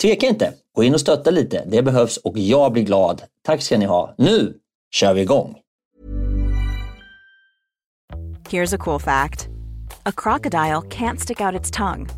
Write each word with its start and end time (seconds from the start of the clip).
tveka 0.00 0.26
inte. 0.26 0.52
Gå 0.74 0.84
in 0.84 0.94
och 0.94 1.00
stötta 1.00 1.30
lite. 1.30 1.64
Det 1.66 1.82
behövs 1.82 2.16
och 2.16 2.38
jag 2.38 2.72
blir 2.72 2.82
glad. 2.82 3.22
Tack 3.42 3.62
ska 3.62 3.78
ni 3.78 3.84
ha. 3.84 4.14
Nu 4.18 4.54
kör 4.90 5.14
vi 5.14 5.20
igång! 5.20 5.56
Here's 8.50 8.74
a 8.74 8.78
cool 8.78 9.00
fact. 9.00 9.48
A 10.02 10.12
crocodile 10.12 10.82
can't 10.82 11.20
stick 11.20 11.40
out 11.40 11.60
its 11.60 11.70
tongue. 11.70 12.08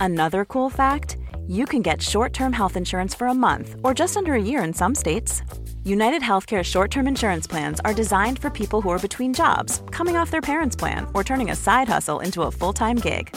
Another 0.00 0.44
cool 0.44 0.70
fact. 0.70 1.16
You 1.48 1.66
can 1.66 1.82
get 1.82 2.02
short-term 2.02 2.52
health 2.52 2.76
insurance 2.76 3.14
for 3.14 3.28
a 3.28 3.34
month 3.34 3.76
or 3.84 3.94
just 3.94 4.16
under 4.16 4.32
a 4.32 4.42
year 4.42 4.64
in 4.64 4.74
some 4.74 4.94
states. 4.94 5.42
United 5.84 6.22
Healthcare 6.22 6.64
short 6.64 6.90
term 6.90 7.06
insurance 7.06 7.46
plans 7.46 7.80
are 7.84 7.94
designed 7.94 8.38
for 8.38 8.50
people 8.50 8.80
who 8.80 8.90
are 8.90 8.98
between 8.98 9.32
jobs, 9.32 9.82
coming 9.92 10.16
off 10.16 10.30
their 10.30 10.40
parents' 10.40 10.76
plan, 10.76 11.06
or 11.14 11.22
turning 11.22 11.50
a 11.50 11.56
side 11.56 11.88
hustle 11.88 12.18
into 12.20 12.42
a 12.42 12.50
full 12.50 12.72
time 12.72 12.96
gig. 12.96 13.36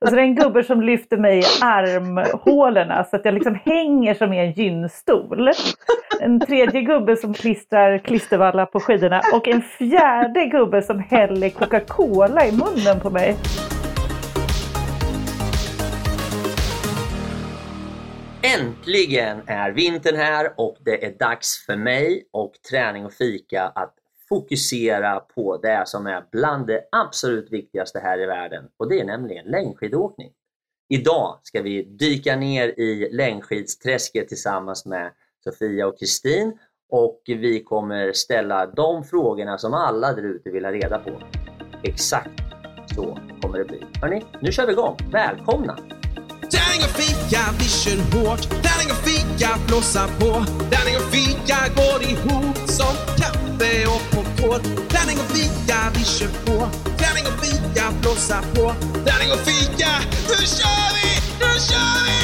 Och 0.00 0.08
så 0.08 0.14
är 0.14 0.16
det 0.16 0.22
en 0.22 0.34
gubbe 0.34 0.64
som 0.64 0.82
lyfter 0.82 1.16
mig 1.16 1.38
i 1.38 1.44
armhålorna 1.62 3.04
så 3.04 3.16
att 3.16 3.24
jag 3.24 3.34
liksom 3.34 3.54
hänger 3.64 4.14
som 4.14 4.32
i 4.32 4.38
en 4.38 4.52
gynstol. 4.52 5.50
En 6.20 6.40
tredje 6.40 6.82
gubbe 6.82 7.16
som 7.16 7.34
klistrar 7.34 7.98
klistervallar 7.98 8.66
på 8.66 8.80
skidorna 8.80 9.22
och 9.34 9.48
en 9.48 9.62
fjärde 9.62 10.46
gubbe 10.46 10.82
som 10.82 10.98
häller 10.98 11.50
Coca-Cola 11.50 12.46
i 12.46 12.52
munnen 12.52 13.00
på 13.00 13.10
mig. 13.10 13.36
Äntligen 18.42 19.42
är 19.46 19.70
vintern 19.70 20.16
här 20.16 20.52
och 20.56 20.76
det 20.84 21.04
är 21.04 21.18
dags 21.18 21.66
för 21.66 21.76
mig 21.76 22.24
och 22.32 22.52
träning 22.70 23.06
och 23.06 23.12
fika 23.12 23.72
att 23.74 23.94
fokusera 24.30 25.20
på 25.20 25.56
det 25.56 25.82
som 25.86 26.06
är 26.06 26.24
bland 26.32 26.66
det 26.66 26.84
absolut 26.92 27.52
viktigaste 27.52 27.98
här 27.98 28.20
i 28.22 28.26
världen 28.26 28.64
och 28.76 28.88
det 28.88 29.00
är 29.00 29.04
nämligen 29.04 29.46
längdskidåkning. 29.46 30.30
Idag 30.88 31.40
ska 31.42 31.62
vi 31.62 31.82
dyka 31.82 32.36
ner 32.36 32.68
i 32.68 33.08
längdskidsträsket 33.12 34.28
tillsammans 34.28 34.86
med 34.86 35.12
Sofia 35.44 35.86
och 35.86 35.98
Kristin 35.98 36.58
och 36.90 37.22
vi 37.26 37.62
kommer 37.64 38.12
ställa 38.12 38.66
de 38.66 39.04
frågorna 39.04 39.58
som 39.58 39.74
alla 39.74 40.12
där 40.12 40.22
ute 40.22 40.50
vill 40.50 40.64
ha 40.64 40.72
reda 40.72 40.98
på. 40.98 41.22
Exakt 41.82 42.40
så 42.94 43.18
kommer 43.42 43.58
det 43.58 43.64
bli. 43.64 43.82
Hörni, 44.00 44.22
nu 44.40 44.52
kör 44.52 44.66
vi 44.66 44.72
igång. 44.72 44.96
Välkomna! 45.12 45.76
Tärning 46.56 46.82
och 46.84 46.96
fika, 47.00 47.40
vi 47.58 47.64
kör 47.64 47.96
hårt. 47.96 48.42
Tärning 48.42 48.90
och 48.90 49.02
fika, 49.08 49.48
blåsa 49.68 50.06
på. 50.06 50.44
Tärning 50.70 50.96
och 50.96 51.08
fika 51.14 51.56
går 51.76 52.02
ihop 52.02 52.56
som 52.56 52.94
kaffe 53.60 53.86
och 53.86 54.02
popcorn. 54.10 54.62
Tärning 54.88 55.18
och 55.18 55.30
fika, 55.36 55.78
vi 55.94 56.04
kör 56.04 56.28
på. 56.46 56.56
Tärning 56.98 57.24
och 57.30 57.44
fika, 57.44 57.84
blåsa 58.02 58.42
på. 58.54 58.72
Tärning 59.08 59.30
och 59.32 59.42
fika, 59.50 59.92
nu 60.28 60.36
kör 60.58 60.88
vi! 60.96 61.08
Nu 61.40 61.50
kör 61.68 61.96
vi! 62.06 62.18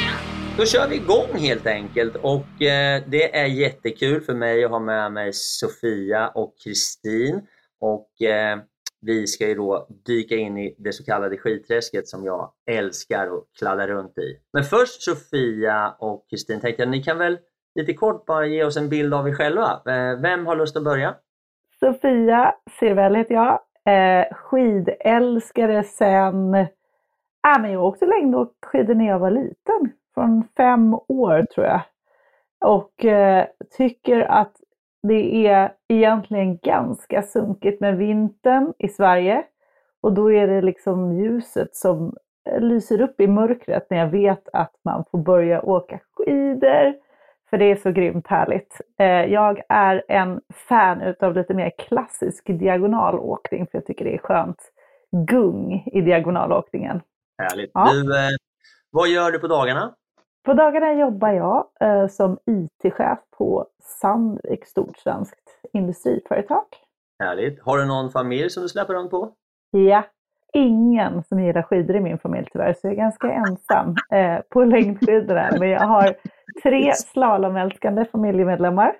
Yeah! 0.00 0.18
Då 0.58 0.66
kör 0.66 0.88
vi 0.88 0.96
igång 0.96 1.38
helt 1.38 1.66
enkelt 1.66 2.16
och 2.16 2.62
eh, 2.62 3.02
det 3.06 3.36
är 3.36 3.46
jättekul 3.46 4.20
för 4.20 4.34
mig 4.34 4.64
att 4.64 4.70
ha 4.70 4.78
med 4.78 5.12
mig 5.12 5.32
Sofia 5.32 6.28
och 6.28 6.54
Kristin. 6.64 7.42
Och 7.80 8.22
eh, 8.22 8.58
vi 9.00 9.26
ska 9.26 9.48
ju 9.48 9.54
då 9.54 9.88
dyka 10.06 10.36
in 10.36 10.58
i 10.58 10.74
det 10.78 10.92
så 10.92 11.04
kallade 11.04 11.36
skidträsket 11.36 12.08
som 12.08 12.24
jag 12.24 12.52
älskar 12.70 13.26
att 13.26 13.44
kladda 13.58 13.88
runt 13.88 14.18
i. 14.18 14.36
Men 14.52 14.64
först 14.64 15.02
Sofia 15.02 15.94
och 15.98 16.26
Kristin 16.30 16.60
tänkte 16.60 16.82
jag 16.82 16.90
ni 16.90 17.02
kan 17.02 17.18
väl 17.18 17.38
lite 17.74 17.94
kort 17.94 18.26
bara 18.26 18.46
ge 18.46 18.64
oss 18.64 18.76
en 18.76 18.88
bild 18.88 19.14
av 19.14 19.28
er 19.28 19.34
själva. 19.34 19.80
Eh, 19.86 20.20
vem 20.20 20.46
har 20.46 20.56
lust 20.56 20.76
att 20.76 20.84
börja? 20.84 21.14
Sofia 21.80 22.54
Sirvell 22.78 23.14
heter 23.14 23.34
jag. 23.34 23.60
Eh, 23.84 24.34
skidälskare 24.34 25.82
sen... 25.82 26.54
Äh, 26.54 27.60
men 27.60 27.72
jag 27.72 27.84
åkte 27.84 28.06
längdskidor 28.06 28.94
när 28.94 29.08
jag 29.08 29.18
var 29.18 29.30
liten. 29.30 29.92
Från 30.14 30.44
fem 30.56 30.94
år 30.94 31.46
tror 31.54 31.66
jag. 31.66 31.80
Och 32.64 33.04
eh, 33.04 33.46
tycker 33.76 34.20
att 34.20 34.52
det 35.02 35.46
är 35.46 35.72
egentligen 35.88 36.58
ganska 36.58 37.22
sunkigt 37.22 37.80
med 37.80 37.96
vintern 37.96 38.72
i 38.78 38.88
Sverige. 38.88 39.44
Och 40.00 40.12
då 40.12 40.32
är 40.32 40.46
det 40.46 40.62
liksom 40.62 41.12
ljuset 41.12 41.76
som 41.76 42.16
lyser 42.58 43.00
upp 43.00 43.20
i 43.20 43.26
mörkret 43.26 43.86
när 43.90 43.98
jag 43.98 44.06
vet 44.06 44.48
att 44.52 44.72
man 44.84 45.04
får 45.10 45.18
börja 45.18 45.62
åka 45.62 46.00
skidor. 46.12 46.94
För 47.52 47.58
det 47.58 47.64
är 47.64 47.76
så 47.76 47.90
grymt 47.90 48.26
härligt. 48.26 48.80
Eh, 48.98 49.06
jag 49.06 49.62
är 49.68 50.04
en 50.08 50.40
fan 50.54 51.00
utav 51.00 51.34
lite 51.34 51.54
mer 51.54 51.70
klassisk 51.78 52.46
diagonalåkning 52.46 53.66
för 53.66 53.78
jag 53.78 53.86
tycker 53.86 54.04
det 54.04 54.14
är 54.14 54.18
skönt 54.18 54.58
gung 55.10 55.84
i 55.92 56.00
diagonalåkningen. 56.00 57.00
Härligt. 57.38 57.70
Ja. 57.74 57.92
Du, 57.92 58.16
eh, 58.16 58.28
vad 58.90 59.08
gör 59.08 59.32
du 59.32 59.38
på 59.38 59.46
dagarna? 59.46 59.94
På 60.44 60.54
dagarna 60.54 60.92
jobbar 60.92 61.28
jag 61.28 61.66
eh, 61.80 62.08
som 62.08 62.38
IT-chef 62.46 63.18
på 63.38 63.66
Sandvik, 63.82 64.66
stort 64.66 64.98
svenskt 64.98 65.60
industriföretag. 65.72 66.64
Härligt. 67.18 67.62
Har 67.62 67.78
du 67.78 67.84
någon 67.84 68.10
familj 68.10 68.50
som 68.50 68.62
du 68.62 68.68
släpper 68.68 68.94
runt 68.94 69.10
på? 69.10 69.32
Ja, 69.70 70.04
ingen 70.52 71.24
som 71.24 71.40
gillar 71.40 71.62
skidor 71.62 71.96
i 71.96 72.00
min 72.00 72.18
familj 72.18 72.48
tyvärr, 72.52 72.72
så 72.72 72.86
jag 72.86 72.92
är 72.92 72.96
ganska 72.96 73.32
ensam 73.32 73.96
eh, 74.12 74.40
på 74.48 74.64
längdskidorna. 74.64 75.50
Men 75.58 75.68
jag 75.68 75.80
har 75.80 76.14
tre 76.62 76.94
slalomälskande 76.94 78.04
familjemedlemmar. 78.04 78.92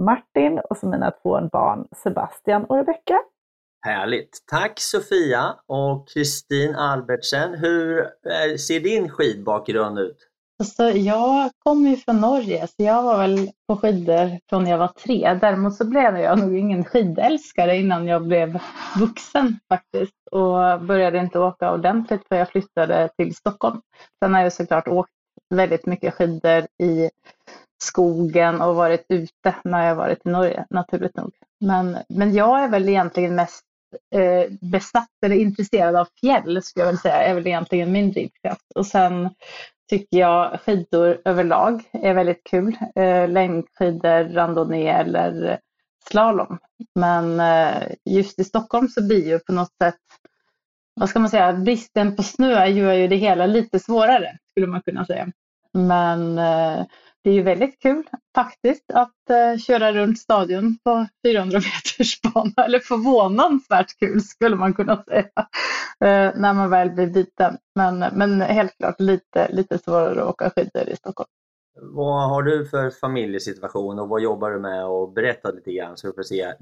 Martin 0.00 0.60
och 0.70 0.76
så 0.76 0.88
mina 0.88 1.10
två 1.10 1.48
barn 1.52 1.88
Sebastian 2.02 2.64
och 2.64 2.76
Rebecka. 2.76 3.20
Härligt! 3.86 4.44
Tack 4.50 4.80
Sofia 4.80 5.54
och 5.66 6.08
Kristin 6.08 6.74
Albertsen. 6.74 7.54
Hur 7.54 8.00
eh, 8.00 8.56
ser 8.56 8.80
din 8.80 9.08
skidbakgrund 9.08 9.98
ut? 9.98 10.30
Alltså, 10.58 10.90
jag 10.90 11.50
kommer 11.58 11.90
ju 11.90 11.96
från 11.96 12.20
Norge 12.20 12.66
så 12.66 12.74
jag 12.82 13.02
var 13.02 13.18
väl 13.18 13.50
på 13.68 13.76
skidor 13.76 14.38
från 14.48 14.66
jag 14.66 14.78
var 14.78 14.88
tre. 14.88 15.38
Däremot 15.40 15.74
så 15.74 15.84
blev 15.84 16.18
jag 16.18 16.38
nog 16.38 16.58
ingen 16.58 16.84
skidälskare 16.84 17.76
innan 17.76 18.06
jag 18.06 18.26
blev 18.26 18.58
vuxen 18.98 19.58
faktiskt 19.68 20.28
och 20.30 20.80
började 20.80 21.18
inte 21.18 21.38
åka 21.38 21.72
ordentligt 21.72 22.28
för 22.28 22.36
jag 22.36 22.48
flyttade 22.48 23.08
till 23.16 23.34
Stockholm. 23.34 23.80
Sen 24.22 24.34
har 24.34 24.42
jag 24.42 24.52
såklart 24.52 24.88
åkt 24.88 25.13
väldigt 25.50 25.86
mycket 25.86 26.14
skidor 26.14 26.66
i 26.78 27.10
skogen 27.82 28.60
och 28.60 28.76
varit 28.76 29.06
ute 29.08 29.54
när 29.64 29.88
jag 29.88 29.94
varit 29.94 30.26
i 30.26 30.28
Norge 30.28 30.66
naturligt 30.70 31.16
nog. 31.16 31.32
Men, 31.60 31.98
men 32.08 32.34
jag 32.34 32.64
är 32.64 32.68
väl 32.68 32.88
egentligen 32.88 33.34
mest 33.34 33.64
eh, 34.14 34.50
besatt 34.60 35.10
eller 35.26 35.36
intresserad 35.36 35.96
av 35.96 36.08
fjäll 36.20 36.62
skulle 36.62 36.84
jag 36.84 36.92
väl 36.92 36.98
säga 36.98 37.22
är 37.22 37.34
väl 37.34 37.46
egentligen 37.46 37.92
min 37.92 38.12
drivkraft. 38.12 38.72
Och 38.74 38.86
sen 38.86 39.30
tycker 39.90 40.18
jag 40.18 40.60
skidor 40.60 41.20
överlag 41.24 41.82
är 41.92 42.14
väldigt 42.14 42.44
kul. 42.44 42.76
Eh, 42.94 43.28
längdskidor, 43.28 44.34
randonnée 44.34 44.92
eller 44.92 45.60
slalom. 46.10 46.58
Men 46.94 47.40
eh, 47.40 47.82
just 48.04 48.38
i 48.38 48.44
Stockholm 48.44 48.88
så 48.88 49.06
blir 49.06 49.26
ju 49.26 49.38
på 49.38 49.52
något 49.52 49.76
sätt, 49.82 50.00
vad 50.94 51.08
ska 51.08 51.18
man 51.18 51.30
säga, 51.30 51.52
bristen 51.52 52.16
på 52.16 52.22
snö 52.22 52.66
gör 52.66 52.92
ju 52.92 53.08
det 53.08 53.16
hela 53.16 53.46
lite 53.46 53.78
svårare 53.78 54.38
skulle 54.50 54.66
man 54.66 54.82
kunna 54.82 55.04
säga. 55.06 55.28
Men 55.72 56.38
eh, 56.38 56.86
det 57.24 57.30
är 57.30 57.34
ju 57.34 57.42
väldigt 57.42 57.82
kul 57.82 58.04
faktiskt 58.34 58.90
att 58.94 59.30
eh, 59.30 59.58
köra 59.58 59.92
runt 59.92 60.18
stadion 60.18 60.78
på 60.84 61.06
400 61.26 61.58
meters 61.58 62.20
bana. 62.34 62.64
Eller 62.64 62.78
förvånansvärt 62.78 63.98
kul 63.98 64.22
skulle 64.22 64.56
man 64.56 64.74
kunna 64.74 65.04
säga. 65.04 65.28
Eh, 66.04 66.32
när 66.36 66.52
man 66.52 66.70
väl 66.70 66.90
blir 66.90 67.06
biten. 67.06 67.56
Men, 67.74 67.98
men 67.98 68.40
helt 68.40 68.76
klart 68.78 69.00
lite, 69.00 69.48
lite 69.52 69.78
svårare 69.78 70.22
att 70.22 70.28
åka 70.28 70.50
skidor 70.50 70.88
i 70.88 70.96
Stockholm. 70.96 71.28
Vad 71.76 72.28
har 72.28 72.42
du 72.42 72.66
för 72.66 72.90
familjesituation 72.90 73.98
och 73.98 74.08
vad 74.08 74.22
jobbar 74.22 74.50
du 74.50 74.60
med? 74.60 74.86
Och 74.86 75.12
berätta 75.12 75.50
lite 75.50 75.72
grann 75.72 75.96
så 75.96 76.06
du 76.06 76.12
får 76.12 76.22
se. 76.22 76.54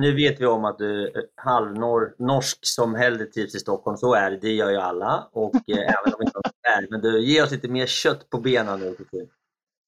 Nu 0.00 0.14
vet 0.14 0.40
vi 0.40 0.46
om 0.46 0.64
att 0.64 0.78
du 0.78 1.06
är 1.06 1.24
halvnorsk 1.34 2.58
som 2.60 2.94
hellre 2.94 3.24
trivs 3.26 3.54
i 3.54 3.58
Stockholm. 3.58 3.96
Så 3.96 4.14
är 4.14 4.30
det, 4.30 4.36
det 4.36 4.52
gör 4.52 4.70
ju 4.70 4.76
alla. 4.76 5.28
Och 5.32 5.54
eh, 5.54 5.78
även 5.78 6.14
om 6.14 6.22
inte 6.22 6.38
är 6.62 6.86
men 6.90 7.00
du, 7.00 7.20
ge 7.20 7.42
oss 7.42 7.50
lite 7.50 7.68
mer 7.68 7.86
kött 7.86 8.30
på 8.30 8.38
benen 8.38 8.80
nu. 8.80 8.96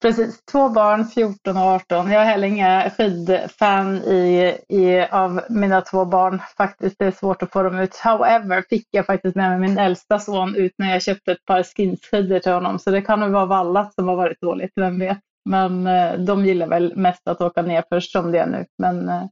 Precis, 0.02 0.44
två 0.52 0.68
barn, 0.68 1.04
14 1.04 1.56
och 1.56 1.62
18. 1.62 2.10
Jag 2.10 2.22
är 2.22 2.26
heller 2.26 2.48
inga 2.48 2.90
skidfan 2.90 3.96
i, 3.96 4.56
i, 4.68 5.00
av 5.10 5.40
mina 5.48 5.80
två 5.80 6.04
barn 6.04 6.42
faktiskt. 6.56 6.96
Det 6.98 7.04
är 7.04 7.10
svårt 7.10 7.42
att 7.42 7.52
få 7.52 7.62
dem 7.62 7.78
ut. 7.78 7.96
However 7.96 8.64
fick 8.68 8.88
jag 8.90 9.06
faktiskt 9.06 9.36
med 9.36 9.50
mig 9.50 9.68
min 9.68 9.78
äldsta 9.78 10.18
son 10.18 10.56
ut 10.56 10.72
när 10.78 10.92
jag 10.92 11.02
köpte 11.02 11.32
ett 11.32 11.44
par 11.44 11.62
skinsskidor 11.62 12.38
till 12.38 12.52
honom. 12.52 12.78
Så 12.78 12.90
det 12.90 13.02
kan 13.02 13.20
nog 13.20 13.30
vara 13.30 13.46
vallat 13.46 13.94
som 13.94 14.08
har 14.08 14.16
varit 14.16 14.40
dåligt, 14.40 14.72
vem 14.76 14.98
vet. 14.98 15.18
Men 15.48 15.86
eh, 15.86 16.18
de 16.18 16.46
gillar 16.46 16.66
väl 16.66 16.96
mest 16.96 17.28
att 17.28 17.40
åka 17.40 17.62
ner 17.62 17.84
först 17.88 18.12
som 18.12 18.32
det 18.32 18.38
är 18.38 18.46
nu. 18.46 18.66
Men 18.78 19.08
eh, 19.08 19.24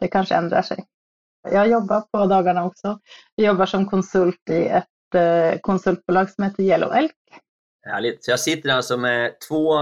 det 0.00 0.08
kanske 0.08 0.34
ändrar 0.34 0.62
sig. 0.62 0.84
Jag 1.50 1.68
jobbar 1.68 2.00
på 2.00 2.26
dagarna 2.26 2.64
också. 2.64 2.98
Jag 3.34 3.46
jobbar 3.46 3.66
som 3.66 3.86
konsult 3.86 4.50
i 4.50 4.66
ett 4.66 5.14
eh, 5.14 5.58
konsultbolag 5.60 6.30
som 6.30 6.44
heter 6.44 6.62
Yellow 6.62 6.94
Elk. 6.94 7.12
Härligt. 7.86 8.24
Så 8.24 8.30
jag 8.30 8.40
sitter 8.40 8.70
alltså 8.70 8.96
med 8.96 9.40
två 9.48 9.74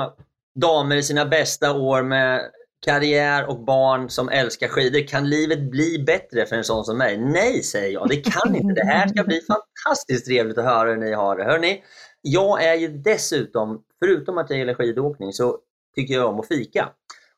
damer 0.61 0.97
i 0.97 1.03
sina 1.03 1.25
bästa 1.25 1.73
år 1.73 2.03
med 2.03 2.51
karriär 2.85 3.49
och 3.49 3.65
barn 3.65 4.11
som 4.11 4.29
älskar 4.29 4.69
skidor. 4.69 5.09
Kan 5.09 5.31
livet 5.31 5.71
bli 5.71 6.05
bättre 6.07 6.47
för 6.47 6.57
en 6.57 6.65
sån 6.65 6.85
som 6.85 6.99
mig? 6.99 7.19
Nej, 7.19 7.63
säger 7.63 7.93
jag. 7.93 8.09
Det 8.09 8.17
kan 8.17 8.55
inte. 8.57 8.75
Det 8.75 8.87
här 8.87 9.09
ska 9.09 9.25
bli 9.25 9.41
fantastiskt 9.41 10.27
trevligt 10.27 10.59
att 10.59 10.65
höra 10.65 10.89
hur 10.91 10.97
ni 10.97 11.13
har 11.13 11.37
det. 11.37 11.45
Hörrni, 11.45 11.83
jag 12.23 12.65
är 12.65 12.75
ju 12.75 12.89
dessutom, 12.89 13.83
förutom 13.99 14.39
att 14.39 14.51
jag 14.51 14.59
gillar 14.59 14.75
skidåkning, 14.75 15.33
så 15.33 15.59
tycker 15.95 16.15
jag 16.15 16.29
om 16.29 16.41
att 16.41 16.49
fika. 16.49 16.89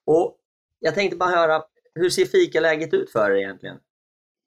Och 0.06 0.38
Jag 0.80 0.94
tänkte 0.94 1.16
bara 1.16 1.30
höra, 1.30 1.62
hur 1.94 2.10
ser 2.10 2.24
fikaläget 2.24 2.94
ut 2.94 3.12
för 3.12 3.30
er 3.30 3.36
egentligen? 3.36 3.76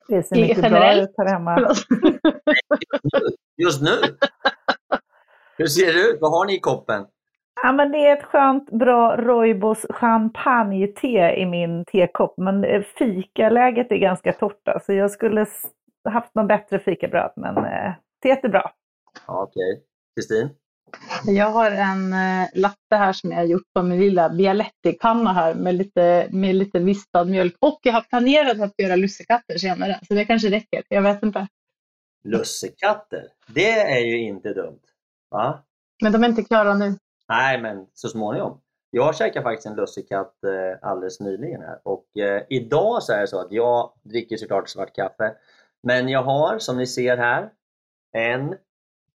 Det 0.08 0.24
ser 0.24 0.36
mycket 0.36 0.62
bra 0.62 0.96
ut 0.96 1.14
här 1.18 1.26
hemma. 1.26 1.76
Just 3.58 3.82
nu? 3.82 3.98
Hur 5.58 5.68
ser 5.68 5.94
det 5.94 6.00
ut? 6.00 6.18
Vad 6.22 6.32
har 6.32 6.46
ni 6.46 6.56
i 6.56 6.60
koppen? 6.60 7.06
Ja, 7.64 7.72
men 7.72 7.92
det 7.92 7.98
är 7.98 8.18
ett 8.18 8.24
skönt, 8.24 8.70
bra 8.70 9.18
Roibos 9.18 9.86
champagne-te 9.90 11.36
i 11.42 11.46
min 11.46 11.86
tekopp. 11.86 12.34
Men 12.38 12.64
eh, 12.64 12.82
fikaläget 12.82 13.92
är 13.92 13.98
ganska 13.98 14.34
torrt. 14.34 14.62
Så 14.64 14.72
alltså. 14.72 14.94
jag 14.94 15.12
skulle 15.12 15.46
haft 16.10 16.36
någon 16.36 16.48
bättre 16.48 16.80
fikabröd, 16.80 17.32
men 17.36 17.58
eh, 17.58 17.94
teet 18.24 18.44
är 18.44 18.50
bra. 18.50 18.72
Okej. 19.26 19.74
Okay. 19.74 19.84
Kristin? 20.16 20.50
Jag 21.26 21.50
har 21.50 21.72
en 21.72 22.14
eh, 22.14 22.48
latte 22.54 22.96
här 22.96 23.14
som 23.14 23.32
jag 23.32 23.38
har 23.38 23.46
gjort 23.46 23.74
på 23.74 23.84
min 23.84 24.00
lilla 24.00 24.30
Bialetti-kanna 24.30 25.34
här 25.34 25.56
med 25.56 25.76
lite, 25.76 26.28
med 26.32 26.56
lite 26.56 26.80
vispad 26.80 27.30
mjölk. 27.30 27.56
Och 27.60 27.80
jag 27.82 27.94
har 27.94 28.02
planerat 28.02 28.62
att 28.62 28.74
göra 28.78 28.96
lussekatter 28.96 29.58
senare, 29.58 30.00
så 30.08 30.14
det 30.14 30.26
kanske 30.26 30.50
räcker. 30.50 30.84
Jag 30.88 31.02
vet 31.02 31.24
inte. 31.24 31.48
Lussekatter? 32.24 33.28
Det 33.48 33.80
är 33.80 34.00
ju 34.00 34.18
inte 34.18 34.54
dumt. 34.54 34.82
Va? 35.32 35.64
Men 36.04 36.12
de 36.12 36.24
är 36.24 36.30
inte 36.30 36.44
klara 36.44 36.74
nu. 36.74 36.96
Nej, 37.32 37.62
men 37.62 37.88
så 37.94 38.10
småningom. 38.10 38.62
Jag 38.90 39.16
käkade 39.16 39.44
faktiskt 39.44 39.68
en 39.68 39.76
lussekatt 39.76 40.44
eh, 40.44 40.90
alldeles 40.90 41.20
nyligen 41.20 41.62
här 41.62 41.80
och 41.84 42.18
eh, 42.18 42.44
idag 42.50 43.04
så 43.04 43.14
är 43.14 43.22
det 43.22 43.28
så 43.28 43.40
att 43.40 43.52
jag 43.52 43.92
dricker 44.04 44.38
såklart 44.38 44.70
svart 44.70 44.96
kaffe. 44.96 45.34
Men 45.84 46.10
jag 46.10 46.24
har, 46.24 46.60
som 46.60 46.78
ni 46.78 46.88
ser 46.88 47.18
här, 47.18 47.50
en 48.14 48.56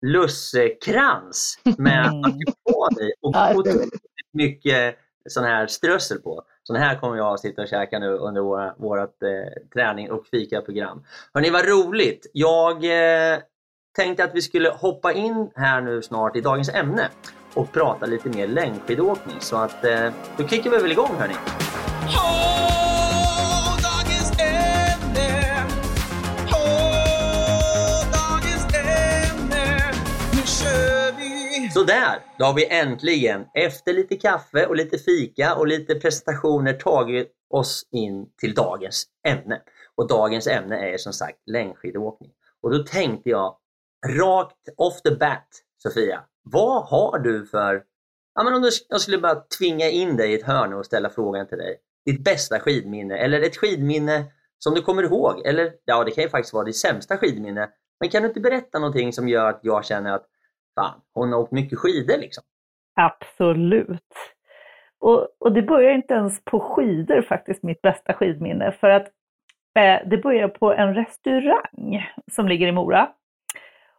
lussekrans 0.03 1.59
med 1.79 2.15
marsipan 2.15 3.01
i 3.01 3.13
och 3.21 3.29
otroligt 3.59 3.91
mycket 4.33 4.97
sån 5.29 5.45
här 5.45 5.67
strössel 5.67 6.19
på. 6.19 6.43
Så 6.63 6.75
här 6.75 6.99
kommer 6.99 7.17
jag 7.17 7.35
att 7.35 7.41
sitta 7.41 7.63
och 7.63 7.69
käka 7.69 7.99
nu 7.99 8.11
under 8.11 8.41
våra, 8.41 8.75
vårat 8.79 9.23
eh, 9.23 9.63
träning 9.73 10.11
och 10.11 10.27
fika-program. 10.27 11.05
Hörni, 11.35 11.51
vad 11.51 11.69
roligt! 11.69 12.31
Jag 12.33 12.85
eh, 12.85 13.39
tänkte 13.97 14.25
att 14.25 14.35
vi 14.35 14.43
skulle 14.43 14.69
hoppa 14.69 15.13
in 15.13 15.51
här 15.55 15.81
nu 15.81 16.03
snart 16.03 16.37
i 16.37 16.41
dagens 16.41 16.69
ämne 16.75 17.11
och 17.55 17.73
prata 17.73 18.07
lite 18.07 18.29
mer 18.29 18.49
längdskidåkning. 18.49 19.37
Så 19.41 19.57
att 19.57 19.85
eh, 19.85 20.11
då 20.37 20.49
kickar 20.49 20.71
vi 20.71 20.79
väl 20.79 20.93
igång 20.93 21.17
hörni. 21.19 21.35
Sådär, 31.75 32.23
då 32.39 32.45
har 32.45 32.55
vi 32.55 32.67
äntligen 32.67 33.47
efter 33.55 33.93
lite 33.93 34.17
kaffe 34.17 34.67
och 34.67 34.77
lite 34.77 34.99
fika 34.99 35.55
och 35.55 35.67
lite 35.67 35.95
presentationer 35.95 36.73
tagit 36.73 37.33
oss 37.51 37.89
in 37.91 38.27
till 38.41 38.55
dagens 38.55 39.07
ämne. 39.29 39.61
Och 39.95 40.09
dagens 40.09 40.47
ämne 40.47 40.93
är 40.93 40.99
som 40.99 41.13
sagt 41.13 41.39
längdskidåkning. 41.47 42.31
Och 42.63 42.71
då 42.71 42.83
tänkte 42.83 43.31
jag 43.31 43.57
rakt 44.07 44.69
off 44.77 45.03
the 45.03 45.11
bat, 45.11 45.49
Sofia, 45.83 46.25
vad 46.45 46.85
har 46.85 47.19
du 47.19 47.47
för... 47.47 47.83
Ja, 48.35 48.45
men 48.45 48.55
om 48.55 48.63
du, 48.63 48.71
jag 48.89 49.01
skulle 49.01 49.19
bara 49.19 49.35
tvinga 49.35 49.89
in 49.89 50.17
dig 50.17 50.33
i 50.33 50.35
ett 50.35 50.47
hörn 50.47 50.73
och 50.73 50.87
ställa 50.87 51.11
frågan 51.11 51.47
till 51.47 51.59
dig. 51.59 51.77
Ditt 52.07 52.25
bästa 52.25 52.61
skidminne 52.61 53.17
eller 53.17 53.41
ett 53.41 53.57
skidminne 53.57 54.25
som 54.59 54.75
du 54.75 54.83
kommer 54.83 55.03
ihåg. 55.03 55.47
Eller 55.47 55.73
ja, 55.85 56.05
det 56.05 56.11
kan 56.11 56.25
ju 56.25 56.31
faktiskt 56.31 56.55
vara 56.55 56.65
ditt 56.65 56.77
sämsta 56.77 57.17
skidminne. 57.17 57.69
Men 58.01 58.09
kan 58.09 58.23
du 58.23 58.29
inte 58.29 58.41
berätta 58.41 58.79
någonting 58.79 59.13
som 59.13 59.29
gör 59.29 59.49
att 59.49 59.61
jag 59.63 59.85
känner 59.85 60.13
att 60.13 60.27
fan, 60.75 61.01
hon 61.15 61.33
har 61.33 61.41
åkt 61.41 61.53
mycket 61.53 61.79
skidor 61.79 62.19
liksom? 62.19 62.45
Absolut. 62.95 64.15
Och, 65.01 65.29
och 65.39 65.53
det 65.53 65.63
börjar 65.63 65.93
inte 65.93 66.15
ens 66.15 66.45
på 66.45 66.61
skidor 66.61 67.23
faktiskt, 67.23 67.63
mitt 67.63 67.83
bästa 67.83 68.13
skidminne. 68.13 68.73
För 68.73 68.91
att 68.91 69.07
eh, 69.79 70.09
det 70.09 70.17
börjar 70.23 70.49
på 70.49 70.73
en 70.73 70.95
restaurang 70.95 72.13
som 72.33 72.49
ligger 72.49 72.67
i 72.67 72.73
Mora. 72.73 73.09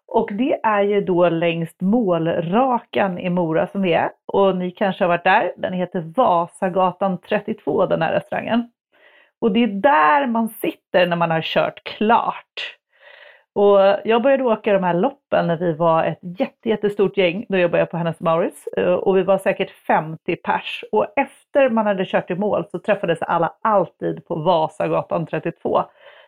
Och 0.08 0.30
det 0.34 0.60
är 0.64 0.82
ju 0.82 1.02
då 1.02 1.30
längs 1.30 1.76
målrakan 1.82 3.20
i 3.20 3.30
Mora 3.30 3.68
som 3.68 3.82
vi 3.82 3.94
är. 3.94 4.10
Och 4.26 4.58
ni 4.58 4.72
kanske 4.72 5.04
har 5.04 5.10
varit 5.10 5.24
där. 5.24 5.54
Den 5.58 5.74
heter 5.74 6.14
Vasagatan 6.16 7.18
32, 7.18 7.86
den 7.86 8.02
här 8.02 8.14
restaurangen. 8.14 8.72
Och 9.40 9.52
det 9.52 9.64
är 9.64 9.68
där 9.68 10.28
man 10.28 10.50
sitter 10.50 11.08
när 11.08 11.16
man 11.16 11.32
har 11.32 11.42
kört 11.42 11.84
klart. 11.84 12.78
Och 13.54 13.80
jag 14.04 14.22
började 14.22 14.44
åka 14.44 14.74
de 14.74 14.84
här 14.84 14.94
loppen 14.94 15.48
när 15.48 15.58
vi 15.58 15.74
var 15.74 16.04
ett 16.04 16.20
jätte, 16.22 16.70
jättestort 16.70 17.18
gäng. 17.18 17.46
Då 17.50 17.58
jobbade 17.58 17.80
jag 17.80 17.92
på 17.92 17.98
Hennes 17.98 18.20
Maurits 18.20 18.68
och 19.02 19.18
vi 19.18 19.24
var 19.24 19.38
säkert 19.38 19.72
50 19.72 20.36
pers. 20.36 20.84
Och 20.92 21.08
efter 21.16 21.70
man 21.70 21.86
hade 21.86 22.06
kört 22.06 22.32
i 22.32 22.36
mål 22.36 22.66
så 22.72 22.80
träffades 22.80 23.22
alla 23.22 23.54
alltid 23.62 24.26
på 24.26 24.36
Vasagatan 24.36 25.26
32. 25.26 25.84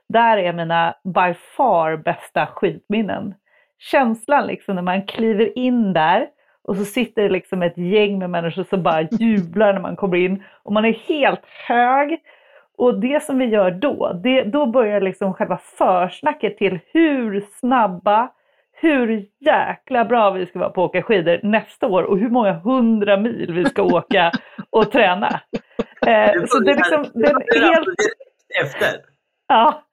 Där 0.09 0.37
är 0.37 0.53
mina 0.53 0.95
by 1.03 1.33
far 1.33 1.95
bästa 1.95 2.45
skidminnen 2.45 3.33
känslan 3.79 4.47
liksom 4.47 4.75
när 4.75 4.81
man 4.81 5.05
kliver 5.05 5.57
in 5.57 5.93
där 5.93 6.27
Och 6.63 6.75
så 6.75 6.85
sitter 6.85 7.21
det 7.21 7.29
liksom 7.29 7.61
ett 7.61 7.77
gäng 7.77 8.19
med 8.19 8.29
människor 8.29 8.63
som 8.63 8.83
bara 8.83 9.01
jublar 9.11 9.73
när 9.73 9.81
man 9.81 9.95
kommer 9.95 10.17
in. 10.17 10.43
Och 10.63 10.73
man 10.73 10.85
är 10.85 10.93
helt 10.93 11.45
hög. 11.45 12.19
Och 12.77 12.99
det 12.99 13.23
som 13.23 13.39
vi 13.39 13.45
gör 13.45 13.71
då, 13.71 14.13
det, 14.23 14.43
då 14.43 14.65
börjar 14.65 15.01
liksom 15.01 15.33
själva 15.33 15.57
försnacket 15.57 16.57
till 16.57 16.79
hur 16.93 17.45
snabba, 17.59 18.29
hur 18.71 19.25
jäkla 19.39 20.05
bra 20.05 20.31
vi 20.31 20.45
ska 20.45 20.59
vara 20.59 20.69
på 20.69 20.83
att 20.83 20.89
åka 20.89 21.01
skidor 21.01 21.39
nästa 21.43 21.87
år 21.87 22.03
och 22.03 22.19
hur 22.19 22.29
många 22.29 22.53
hundra 22.53 23.17
mil 23.17 23.53
vi 23.53 23.65
ska 23.65 23.83
åka 23.83 24.31
och 24.69 24.91
träna. 24.91 25.41
Eh, 26.07 26.45
så 26.47 26.59
det 26.59 26.71
är 26.71 26.75
liksom 26.75 27.05
det 27.13 27.27
är 27.27 27.61
helt... 27.61 27.87
Efter? 28.63 29.01
Ja, 29.47 29.83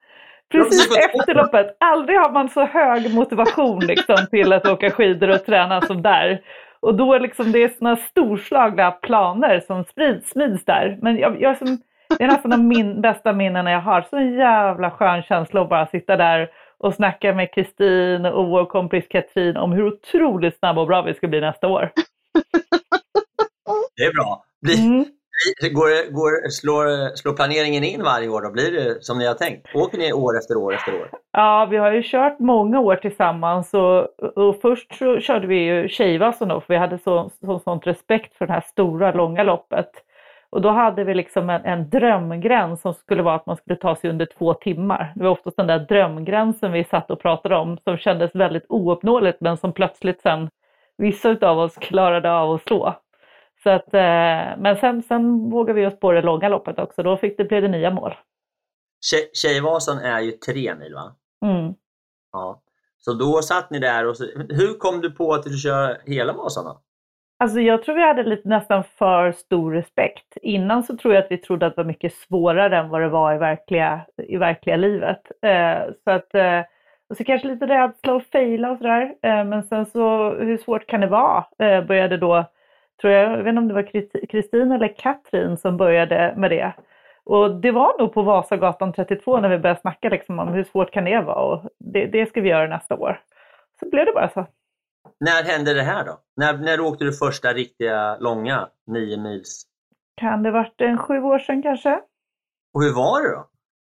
precis 0.51 0.97
efter 0.97 1.33
loppet. 1.33 1.77
Aldrig 1.79 2.19
har 2.19 2.31
man 2.31 2.49
så 2.49 2.65
hög 2.65 3.13
motivation 3.13 3.79
liksom, 3.79 4.17
till 4.31 4.53
att 4.53 4.67
åka 4.67 4.91
skidor 4.91 5.29
och 5.29 5.45
träna 5.45 5.81
som 5.81 6.01
där. 6.01 6.41
Och 6.79 6.95
då 6.95 7.13
är 7.13 7.19
liksom, 7.19 7.51
det 7.51 7.63
är 7.63 7.69
sådana 7.69 7.95
storslagna 7.95 8.91
planer 8.91 9.59
som 9.59 9.83
sprids, 9.83 10.29
smids 10.29 10.65
där. 10.65 10.97
Men 11.01 11.17
jag, 11.17 11.41
jag 11.41 11.57
som, 11.57 11.79
det 12.17 12.23
är 12.23 12.27
nästan 12.27 12.51
de 12.51 12.67
min, 12.67 13.01
bästa 13.01 13.33
minnen 13.33 13.65
jag 13.65 13.81
har. 13.81 14.05
Så 14.09 14.17
en 14.17 14.33
jävla 14.33 14.91
skön 14.91 15.23
känsla 15.23 15.61
att 15.61 15.69
bara 15.69 15.87
sitta 15.87 16.17
där 16.17 16.49
och 16.77 16.93
snacka 16.93 17.33
med 17.33 17.53
Kristin 17.53 18.25
och 18.25 18.49
vår 18.49 18.65
kompis 18.65 19.07
Katrin 19.07 19.57
om 19.57 19.71
hur 19.71 19.87
otroligt 19.87 20.59
snabba 20.59 20.81
och 20.81 20.87
bra 20.87 21.01
vi 21.01 21.13
ska 21.13 21.27
bli 21.27 21.41
nästa 21.41 21.67
år. 21.67 21.91
Det 23.95 24.03
är 24.03 24.13
bra. 24.13 24.43
Blir, 24.61 24.85
Mm 24.85 25.05
går, 25.71 26.11
går, 26.11 26.49
slår, 26.49 27.15
slår 27.15 27.33
planeringen 27.33 27.83
in 27.83 28.03
varje 28.03 28.29
år 28.29 28.41
då? 28.41 28.51
Blir 28.51 28.71
det 28.71 29.03
som 29.03 29.17
ni 29.19 29.27
har 29.27 29.33
tänkt? 29.33 29.75
Åker 29.75 29.97
ni 29.97 30.13
år 30.13 30.37
efter 30.37 30.57
år 30.57 30.73
efter 30.73 30.95
år? 30.95 31.09
Ja, 31.31 31.67
vi 31.71 31.77
har 31.77 31.91
ju 31.91 32.03
kört 32.03 32.39
många 32.39 32.79
år 32.79 32.95
tillsammans 32.95 33.73
och, 33.73 34.19
och 34.37 34.61
först 34.61 34.95
så 34.95 35.19
körde 35.19 35.47
vi 35.47 35.55
ju 35.55 35.89
Tjejvasan 35.89 36.47
då, 36.47 36.61
för 36.61 36.73
vi 36.73 36.77
hade 36.77 36.97
så, 36.97 37.31
så, 37.45 37.59
sånt 37.59 37.87
respekt 37.87 38.35
för 38.35 38.47
det 38.47 38.53
här 38.53 38.61
stora, 38.61 39.11
långa 39.11 39.43
loppet. 39.43 39.89
Och 40.49 40.61
då 40.61 40.69
hade 40.69 41.03
vi 41.03 41.13
liksom 41.13 41.49
en, 41.49 41.65
en 41.65 41.89
drömgräns 41.89 42.81
som 42.81 42.93
skulle 42.93 43.23
vara 43.23 43.35
att 43.35 43.45
man 43.45 43.57
skulle 43.57 43.75
ta 43.75 43.95
sig 43.95 44.09
under 44.09 44.27
två 44.37 44.53
timmar. 44.53 45.13
Det 45.15 45.23
var 45.23 45.31
oftast 45.31 45.57
den 45.57 45.67
där 45.67 45.79
drömgränsen 45.79 46.71
vi 46.71 46.83
satt 46.83 47.11
och 47.11 47.21
pratade 47.21 47.55
om 47.55 47.77
som 47.83 47.97
kändes 47.97 48.35
väldigt 48.35 48.65
ouppnåeligt 48.69 49.41
men 49.41 49.57
som 49.57 49.73
plötsligt 49.73 50.21
sen 50.21 50.49
vissa 50.97 51.37
av 51.41 51.59
oss 51.59 51.75
klarade 51.75 52.31
av 52.31 52.51
att 52.51 52.61
slå. 52.61 52.95
Så 53.65 53.71
att, 53.71 53.93
eh, 53.93 54.57
men 54.57 54.77
sen, 54.79 55.03
sen 55.03 55.49
vågade 55.49 55.79
vi 55.79 55.87
oss 55.87 55.99
på 55.99 56.11
det 56.11 56.21
långa 56.21 56.49
loppet 56.49 56.79
också. 56.79 57.03
Då 57.03 57.17
fick 57.17 57.37
det, 57.37 57.43
blev 57.43 57.61
det 57.61 57.67
nya 57.67 57.91
mål. 57.91 58.13
Tjej, 59.05 59.29
Tjejvasan 59.33 59.97
är 59.97 60.19
ju 60.19 60.31
tre 60.31 60.75
mil 60.75 60.93
va? 60.93 61.15
Mm. 61.45 61.73
Ja. 62.31 62.61
Så 62.97 63.13
då 63.13 63.41
satt 63.41 63.69
ni 63.69 63.79
där 63.79 64.07
och 64.07 64.17
så, 64.17 64.23
hur 64.49 64.77
kom 64.77 65.01
du 65.01 65.11
på 65.11 65.33
att 65.33 65.43
du 65.43 65.49
skulle 65.49 65.73
köra 65.73 65.97
hela 66.05 66.33
Vasan 66.33 66.65
då? 66.65 66.81
Alltså 67.39 67.59
jag 67.59 67.83
tror 67.83 67.95
vi 67.95 68.01
hade 68.01 68.23
lite 68.23 68.49
nästan 68.49 68.83
för 68.83 69.31
stor 69.31 69.71
respekt. 69.71 70.37
Innan 70.41 70.83
så 70.83 70.97
tror 70.97 71.13
jag 71.13 71.23
att 71.23 71.31
vi 71.31 71.37
trodde 71.37 71.65
att 71.65 71.75
det 71.75 71.81
var 71.81 71.87
mycket 71.87 72.13
svårare 72.13 72.77
än 72.77 72.89
vad 72.89 73.01
det 73.01 73.09
var 73.09 73.35
i 73.35 73.37
verkliga, 73.37 74.05
i 74.27 74.37
verkliga 74.37 74.75
livet. 74.75 75.21
Eh, 75.41 75.93
så 76.03 76.11
att, 76.11 76.35
eh, 76.35 76.61
och 77.09 77.17
så 77.17 77.23
kanske 77.23 77.47
lite 77.47 77.67
rädsla 77.67 78.15
att 78.15 78.27
fejla 78.27 78.71
och 78.71 78.77
sådär. 78.77 79.15
Eh, 79.21 79.45
men 79.45 79.63
sen 79.63 79.85
så, 79.85 80.35
hur 80.35 80.57
svårt 80.57 80.87
kan 80.87 81.01
det 81.01 81.07
vara? 81.07 81.45
Eh, 81.59 81.85
började 81.85 82.17
då, 82.17 82.45
tror 83.01 83.13
jag, 83.13 83.31
jag 83.31 83.37
vet 83.37 83.47
inte 83.47 83.59
om 83.59 83.67
det 83.67 83.73
var 83.73 83.81
Kristi- 83.81 84.27
Kristin 84.27 84.71
eller 84.71 84.95
Katrin 84.97 85.57
som 85.57 85.77
började 85.77 86.33
med 86.37 86.51
det. 86.51 86.73
Och 87.23 87.55
det 87.55 87.71
var 87.71 87.99
nog 87.99 88.13
på 88.13 88.21
Vasagatan 88.21 88.93
32 88.93 89.39
när 89.39 89.49
vi 89.49 89.57
började 89.57 89.79
snacka 89.81 90.09
liksom 90.09 90.39
om 90.39 90.47
hur 90.47 90.63
svårt 90.63 90.91
kan 90.91 91.05
det 91.05 91.21
vara 91.21 91.35
och 91.41 91.69
det, 91.79 92.05
det 92.05 92.25
ska 92.29 92.41
vi 92.41 92.49
göra 92.49 92.67
nästa 92.67 92.95
år. 92.95 93.21
Så 93.79 93.89
blev 93.89 94.05
det 94.05 94.11
bara 94.11 94.29
så. 94.29 94.45
När 95.19 95.43
hände 95.43 95.73
det 95.73 95.81
här 95.81 96.05
då? 96.05 96.17
När, 96.37 96.57
när 96.57 96.79
åkte 96.79 97.03
du 97.05 97.13
första 97.13 97.53
riktiga 97.53 98.17
långa 98.19 98.67
nio 98.87 99.17
mils? 99.17 99.63
Kan 100.17 100.43
det 100.43 100.51
varit 100.51 100.81
en 100.81 100.97
sju 100.97 101.21
år 101.21 101.39
sedan 101.39 101.61
kanske? 101.61 101.99
Och 102.73 102.83
hur 102.83 102.93
var 102.95 103.21
det 103.21 103.29
då? 103.35 103.47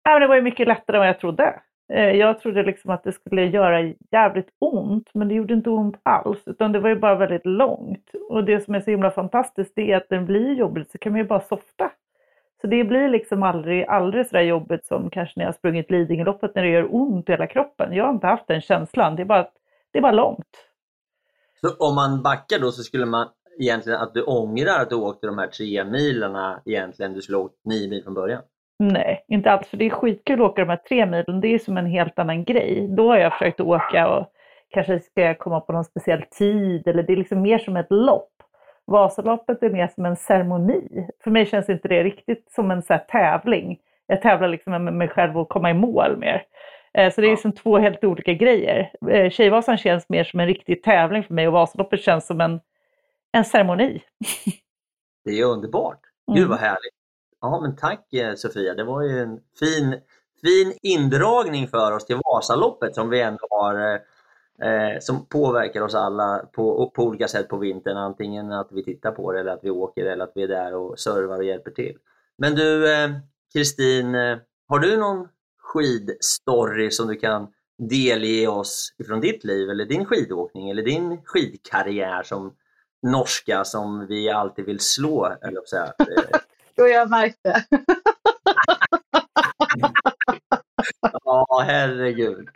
Ja, 0.03 0.11
men 0.11 0.21
det 0.21 0.27
var 0.27 0.35
ju 0.35 0.41
mycket 0.41 0.67
lättare 0.67 0.97
än 0.97 0.99
vad 0.99 1.07
jag 1.07 1.19
trodde. 1.19 1.61
Eh, 1.93 2.11
jag 2.11 2.39
trodde 2.39 2.63
liksom 2.63 2.91
att 2.91 3.03
det 3.03 3.11
skulle 3.11 3.45
göra 3.45 3.93
jävligt 4.11 4.49
ont, 4.59 5.09
men 5.13 5.27
det 5.27 5.33
gjorde 5.33 5.53
inte 5.53 5.69
ont 5.69 5.99
alls. 6.03 6.39
Utan 6.45 6.71
det 6.71 6.79
var 6.79 6.89
ju 6.89 6.95
bara 6.95 7.15
väldigt 7.15 7.45
långt. 7.45 8.11
Och 8.29 8.43
det 8.43 8.65
som 8.65 8.75
är 8.75 8.81
så 8.81 8.91
himla 8.91 9.11
fantastiskt 9.11 9.73
det 9.75 9.91
är 9.91 9.97
att 9.97 10.09
när 10.09 10.17
det 10.17 10.25
blir 10.25 10.53
jobbigt 10.53 10.91
så 10.91 10.97
kan 10.97 11.11
man 11.11 11.21
ju 11.21 11.27
bara 11.27 11.41
softa. 11.41 11.91
Så 12.61 12.67
det 12.67 12.83
blir 12.83 13.09
liksom 13.09 13.43
aldrig, 13.43 13.85
aldrig 13.85 14.27
så 14.27 14.35
där 14.35 14.43
jobbigt 14.43 14.85
som 14.85 15.09
kanske 15.09 15.33
när 15.35 15.43
jag 15.43 15.47
har 15.47 15.57
sprungit 15.57 15.91
Lidingöloppet 15.91 16.55
när 16.55 16.63
det 16.63 16.69
gör 16.69 16.95
ont 16.95 17.29
i 17.29 17.31
hela 17.31 17.47
kroppen. 17.47 17.93
Jag 17.93 18.05
har 18.05 18.13
inte 18.13 18.27
haft 18.27 18.47
den 18.47 18.61
känslan. 18.61 19.15
Det 19.15 19.21
är 19.21 19.25
bara, 19.25 19.47
det 19.91 19.97
är 19.97 20.01
bara 20.01 20.11
långt. 20.11 20.57
Så 21.61 21.87
om 21.87 21.95
man 21.95 22.23
backar 22.23 22.59
då 22.59 22.71
så 22.71 22.83
skulle 22.83 23.05
man 23.05 23.27
egentligen 23.59 23.99
att 23.99 24.13
du 24.13 24.23
ångrar 24.23 24.81
att 24.81 24.89
du 24.89 24.95
åkte 24.95 25.27
de 25.27 25.37
här 25.37 25.47
tre 25.47 25.83
milarna 25.83 26.61
egentligen, 26.65 27.13
du 27.13 27.21
skulle 27.21 27.37
åkt 27.37 27.65
nio 27.65 27.89
mil 27.89 28.03
från 28.03 28.13
början? 28.13 28.41
Nej, 28.79 29.25
inte 29.27 29.51
alls. 29.51 29.67
För 29.67 29.77
det 29.77 29.85
är 29.85 29.89
skitkul 29.89 30.41
att 30.41 30.51
åka 30.51 30.61
de 30.61 30.69
här 30.69 30.77
tre 30.77 31.05
milen. 31.05 31.41
Det 31.41 31.47
är 31.47 31.59
som 31.59 31.77
en 31.77 31.85
helt 31.85 32.19
annan 32.19 32.43
grej. 32.43 32.87
Då 32.89 33.07
har 33.07 33.17
jag 33.17 33.33
försökt 33.33 33.59
åka 33.59 34.09
och 34.09 34.33
kanske 34.69 34.99
ska 34.99 35.21
jag 35.21 35.39
komma 35.39 35.59
på 35.59 35.73
någon 35.73 35.83
speciell 35.83 36.21
tid. 36.21 36.87
Eller 36.87 37.03
det 37.03 37.13
är 37.13 37.17
liksom 37.17 37.41
mer 37.41 37.57
som 37.59 37.77
ett 37.77 37.87
lopp. 37.89 38.31
Vasaloppet 38.85 39.63
är 39.63 39.69
mer 39.69 39.87
som 39.87 40.05
en 40.05 40.15
ceremoni. 40.15 41.07
För 41.23 41.31
mig 41.31 41.45
känns 41.45 41.69
inte 41.69 41.87
det 41.87 42.03
riktigt 42.03 42.51
som 42.51 42.71
en 42.71 42.81
så 42.81 42.99
tävling. 43.09 43.79
Jag 44.07 44.21
tävlar 44.21 44.47
liksom 44.47 44.83
med 44.83 44.93
mig 44.93 45.07
själv 45.07 45.37
och 45.37 45.49
komma 45.49 45.69
i 45.69 45.73
mål 45.73 46.17
mer. 46.17 46.43
Eh, 46.93 47.13
Så 47.13 47.21
det 47.21 47.27
är 47.27 47.31
liksom 47.31 47.51
två 47.51 47.77
helt 47.77 48.03
olika 48.03 48.33
grejer. 48.33 48.91
Eh, 49.09 49.29
Tjejvasan 49.29 49.77
känns 49.77 50.09
mer 50.09 50.23
som 50.23 50.39
en 50.39 50.47
riktig 50.47 50.83
tävling 50.83 51.23
för 51.23 51.33
mig 51.33 51.47
och 51.47 51.53
Vasaloppet 51.53 52.01
känns 52.01 52.27
som 52.27 52.41
en, 52.41 52.59
en 53.31 53.45
ceremoni. 53.45 54.03
Det 55.25 55.39
är 55.39 55.45
underbart. 55.45 55.99
Mm. 56.27 56.39
Gud 56.39 56.49
vad 56.49 56.59
härligt. 56.59 56.98
Ja 57.41 57.61
men 57.61 57.75
tack 57.75 58.13
eh, 58.13 58.35
Sofia, 58.35 58.73
det 58.73 58.83
var 58.83 59.01
ju 59.01 59.19
en 59.19 59.39
fin, 59.59 59.99
fin 60.41 60.73
indragning 60.81 61.67
för 61.67 61.91
oss 61.91 62.05
till 62.05 62.19
Vasaloppet 62.25 62.95
som 62.95 63.09
vi 63.09 63.21
ändå 63.21 63.47
har 63.49 63.75
eh, 63.75 63.99
eh 64.69 64.99
som 64.99 65.25
påverkar 65.25 65.81
oss 65.81 65.95
alla 65.95 66.45
på, 66.53 66.91
på 66.95 67.03
olika 67.03 67.27
sätt 67.27 67.47
på 67.47 67.57
vintern. 67.57 67.97
Antingen 67.97 68.51
att 68.51 68.67
vi 68.71 68.83
tittar 68.83 69.11
på 69.11 69.31
det 69.31 69.39
eller 69.39 69.51
att 69.51 69.63
vi 69.63 69.69
åker 69.69 70.05
eller 70.05 70.23
att 70.23 70.31
vi 70.35 70.43
är 70.43 70.47
där 70.47 70.75
och 70.75 70.99
servar 70.99 71.37
och 71.37 71.43
hjälper 71.43 71.71
till. 71.71 71.97
Men 72.37 72.55
du 72.55 72.93
eh, 72.93 73.09
Kristin, 73.53 74.15
eh, 74.15 74.37
har 74.67 74.79
du 74.79 74.97
någon 74.97 75.27
skidstory 75.57 76.91
som 76.91 77.07
du 77.07 77.15
kan 77.15 77.47
delge 77.77 78.47
oss 78.47 78.95
ifrån 78.97 79.21
ditt 79.21 79.43
liv 79.43 79.69
eller 79.69 79.85
din 79.85 80.05
skidåkning 80.05 80.69
eller 80.69 80.83
din 80.83 81.21
skidkarriär 81.25 82.23
som 82.23 82.55
norska 83.01 83.63
som 83.63 84.07
vi 84.07 84.29
alltid 84.29 84.65
vill 84.65 84.79
slå, 84.79 85.35
eller 85.41 85.65
säga. 85.65 85.93
Jo, 86.79 86.87
jag 86.87 87.09
märkte. 87.09 87.63
Ja, 91.23 91.63
herregud. 91.65 92.49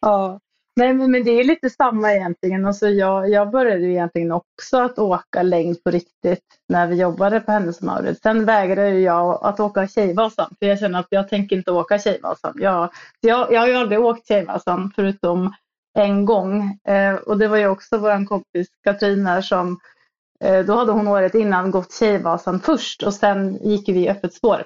Ja. 0.00 0.40
Nej, 0.76 0.94
men, 0.94 1.10
men 1.10 1.24
det 1.24 1.30
är 1.30 1.44
lite 1.44 1.70
samma 1.70 2.14
egentligen. 2.14 2.66
Alltså 2.66 2.88
jag, 2.88 3.30
jag 3.30 3.50
började 3.50 3.80
ju 3.80 3.90
egentligen 3.90 4.32
också 4.32 4.76
att 4.76 4.98
åka 4.98 5.42
längd 5.42 5.84
på 5.84 5.90
riktigt 5.90 6.44
när 6.68 6.86
vi 6.86 6.96
jobbade 6.96 7.40
på 7.40 7.52
Hennes 7.52 7.80
Mauritz. 7.80 8.20
Sen 8.22 8.44
vägrade 8.44 8.98
jag 8.98 9.38
att 9.42 9.60
åka 9.60 9.88
Tjejvasan 9.88 10.54
för 10.58 10.66
jag 10.66 10.78
känner 10.78 11.00
att 11.00 11.06
jag 11.10 11.28
tänker 11.28 11.56
inte 11.56 11.72
åka 11.72 11.98
Tjejvasan. 11.98 12.54
Jag, 12.56 12.90
jag, 13.20 13.52
jag 13.52 13.60
har 13.60 13.68
ju 13.68 13.74
aldrig 13.74 14.00
åkt 14.00 14.28
Tjejvasan 14.28 14.92
förutom 14.96 15.54
en 15.98 16.24
gång 16.24 16.78
eh, 16.88 17.14
och 17.14 17.38
det 17.38 17.48
var 17.48 17.56
ju 17.56 17.66
också 17.66 17.98
vår 17.98 18.26
kompis 18.26 18.68
Katrin 18.84 19.26
här 19.26 19.40
som 19.40 19.78
då 20.66 20.74
hade 20.74 20.92
hon 20.92 21.08
året 21.08 21.34
innan 21.34 21.70
gått 21.70 21.92
Tjejvasan 21.92 22.60
först 22.60 23.02
och 23.02 23.14
sen 23.14 23.54
gick 23.68 23.88
vi 23.88 24.08
öppet 24.08 24.34
spår 24.34 24.64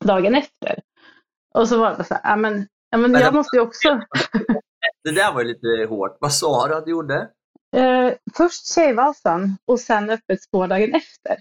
dagen 0.00 0.34
efter. 0.34 0.78
Och 1.54 1.68
så 1.68 1.78
var 1.78 1.94
det 1.96 2.04
så 2.04 2.14
här, 2.14 2.20
ja 2.24 2.36
men, 2.36 2.66
ja, 2.90 2.98
men 2.98 3.12
Men 3.12 3.20
jag 3.20 3.32
det- 3.32 3.36
måste 3.36 3.56
ju 3.56 3.62
också 3.62 3.88
Det 5.04 5.10
där 5.10 5.32
var 5.32 5.40
ju 5.42 5.48
lite 5.48 5.86
hårt. 5.88 6.16
Vad 6.20 6.32
sa 6.32 6.68
du 6.68 6.74
att 6.74 6.84
du 6.84 6.90
gjorde? 6.90 7.28
Eh, 7.76 8.12
först 8.36 8.66
Tjejvasan 8.74 9.56
och 9.64 9.80
sen 9.80 10.10
öppet 10.10 10.42
spår 10.42 10.66
dagen 10.66 10.94
efter. 10.94 11.36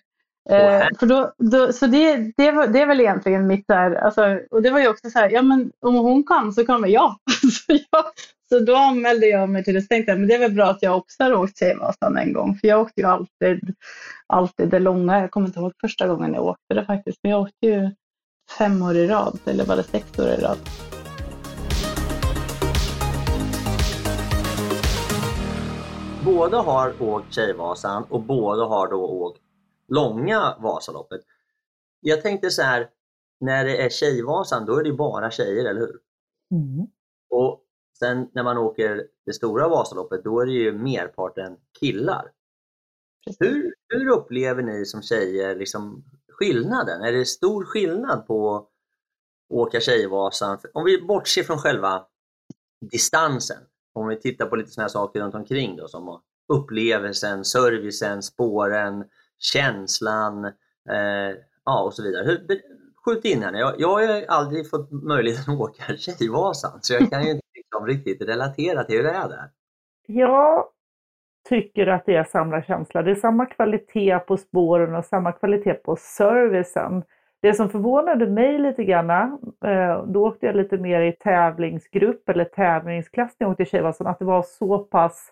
Eh, 0.49 0.87
för 0.99 1.05
då, 1.05 1.33
då, 1.37 1.73
så 1.73 1.87
det, 1.87 2.31
det, 2.37 2.51
var, 2.51 2.67
det 2.67 2.81
är 2.81 2.85
väl 2.85 2.99
egentligen 2.99 3.47
mitt 3.47 3.67
där, 3.67 3.95
alltså, 3.95 4.39
och 4.51 4.61
det 4.61 4.69
var 4.69 4.79
ju 4.79 4.87
också 4.87 5.09
så 5.09 5.19
här, 5.19 5.29
ja 5.29 5.41
men 5.41 5.71
om 5.81 5.95
hon 5.95 6.23
kan 6.23 6.53
så 6.53 6.65
kan 6.65 6.81
väl 6.81 6.91
jag. 6.91 7.15
så, 7.65 7.73
jag 7.91 8.05
så 8.49 8.59
då 8.59 8.75
anmälde 8.75 9.27
jag 9.27 9.49
mig 9.49 9.63
till 9.63 9.73
det, 9.73 9.81
så 9.81 9.87
tänkte 9.87 10.11
jag, 10.11 10.19
men 10.19 10.27
det 10.27 10.35
är 10.35 10.39
väl 10.39 10.51
bra 10.51 10.65
att 10.65 10.81
jag 10.81 10.97
också 10.97 11.23
har 11.23 11.33
åkt 11.33 11.59
Tjejvasan 11.59 12.17
en 12.17 12.33
gång, 12.33 12.55
för 12.55 12.67
jag 12.67 12.81
åkte 12.81 13.01
ju 13.01 13.07
alltid, 13.07 13.75
alltid 14.27 14.69
det 14.69 14.79
långa, 14.79 15.19
jag 15.19 15.31
kommer 15.31 15.47
inte 15.47 15.59
ihåg 15.59 15.73
första 15.81 16.07
gången 16.07 16.33
jag 16.33 16.45
åkte 16.45 16.73
det 16.73 16.85
faktiskt, 16.85 17.19
men 17.23 17.31
jag 17.31 17.41
åkte 17.41 17.67
ju 17.67 17.91
fem 18.57 18.81
år 18.81 18.95
i 18.95 19.07
rad, 19.07 19.39
eller 19.45 19.65
var 19.65 19.75
det 19.75 19.83
sex 19.83 20.19
år 20.19 20.27
i 20.27 20.35
rad. 20.35 20.57
Båda 26.25 26.57
har 26.57 27.01
åkt 27.01 27.33
Tjejvasan 27.33 28.03
och 28.09 28.21
båda 28.21 28.65
har 28.65 28.87
då 28.87 29.07
åkt 29.07 29.41
långa 29.87 30.57
Vasaloppet. 30.59 31.21
Jag 31.99 32.21
tänkte 32.21 32.49
så 32.49 32.61
här, 32.61 32.89
när 33.39 33.65
det 33.65 33.81
är 33.81 33.89
Tjejvasan 33.89 34.65
då 34.65 34.79
är 34.79 34.83
det 34.83 34.93
bara 34.93 35.31
tjejer, 35.31 35.65
eller 35.65 35.79
hur? 35.79 35.99
Mm. 36.51 36.87
Och 37.29 37.67
Sen 37.99 38.29
när 38.33 38.43
man 38.43 38.57
åker 38.57 39.07
det 39.25 39.33
stora 39.33 39.67
Vasaloppet, 39.67 40.23
då 40.23 40.39
är 40.39 40.45
det 40.45 40.51
ju 40.51 40.73
merparten 40.73 41.57
killar. 41.79 42.31
Hur, 43.39 43.73
hur 43.87 44.07
upplever 44.07 44.63
ni 44.63 44.85
som 44.85 45.01
tjejer 45.01 45.55
liksom 45.55 46.03
skillnaden? 46.31 47.01
Är 47.01 47.11
det 47.11 47.25
stor 47.25 47.65
skillnad 47.65 48.27
på 48.27 48.55
att 48.55 48.69
åka 49.49 49.79
Tjejvasan? 49.79 50.57
Om 50.73 50.85
vi 50.85 51.01
bortser 51.01 51.43
från 51.43 51.57
själva 51.57 52.05
distansen, 52.91 53.63
om 53.93 54.07
vi 54.07 54.15
tittar 54.15 54.45
på 54.45 54.55
lite 54.55 54.71
sådana 54.71 54.89
saker 54.89 55.19
runt 55.21 55.35
omkring 55.35 55.75
då, 55.75 55.87
som 55.87 56.21
upplevelsen, 56.53 57.45
servicen, 57.45 58.23
spåren, 58.23 59.03
känslan 59.39 60.45
eh, 60.89 61.35
ja, 61.65 61.83
och 61.83 61.93
så 61.93 62.03
vidare. 62.03 62.25
Hur, 62.25 62.61
skjut 63.07 63.25
in 63.25 63.43
henne. 63.43 63.59
Jag, 63.59 63.73
jag 63.77 63.87
har 63.87 64.25
aldrig 64.27 64.69
fått 64.69 64.91
möjligheten 64.91 65.53
att 65.53 65.59
åka 65.59 65.83
Tjejvasan 65.97 66.79
så 66.81 66.93
jag 66.93 67.09
kan 67.09 67.23
ju 67.23 67.31
inte 67.31 67.45
liksom 67.55 67.87
riktigt 67.87 68.21
relatera 68.21 68.83
till 68.83 68.95
hur 68.95 69.03
det 69.03 69.09
är 69.09 69.29
där. 69.29 69.49
Jag 70.07 70.65
tycker 71.49 71.87
att 71.87 72.05
det 72.05 72.15
är 72.15 72.23
samma 72.23 72.63
känsla. 72.63 73.01
Det 73.01 73.11
är 73.11 73.15
samma 73.15 73.45
kvalitet 73.45 74.19
på 74.19 74.37
spåren 74.37 74.95
och 74.95 75.05
samma 75.05 75.31
kvalitet 75.31 75.73
på 75.73 75.95
servicen. 75.95 77.03
Det 77.41 77.53
som 77.53 77.69
förvånade 77.69 78.27
mig 78.27 78.59
lite 78.59 78.83
grann, 78.83 79.09
eh, 79.65 80.05
då 80.05 80.27
åkte 80.27 80.45
jag 80.45 80.55
lite 80.55 80.77
mer 80.77 81.01
i 81.01 81.11
tävlingsgrupp 81.11 82.29
eller 82.29 82.45
tävlingsklass 82.45 83.35
när 83.39 83.47
jag 83.47 83.51
åkte 83.51 83.65
Tjejvasan, 83.65 84.07
att 84.07 84.19
det 84.19 84.25
var 84.25 84.43
så 84.43 84.79
pass 84.79 85.31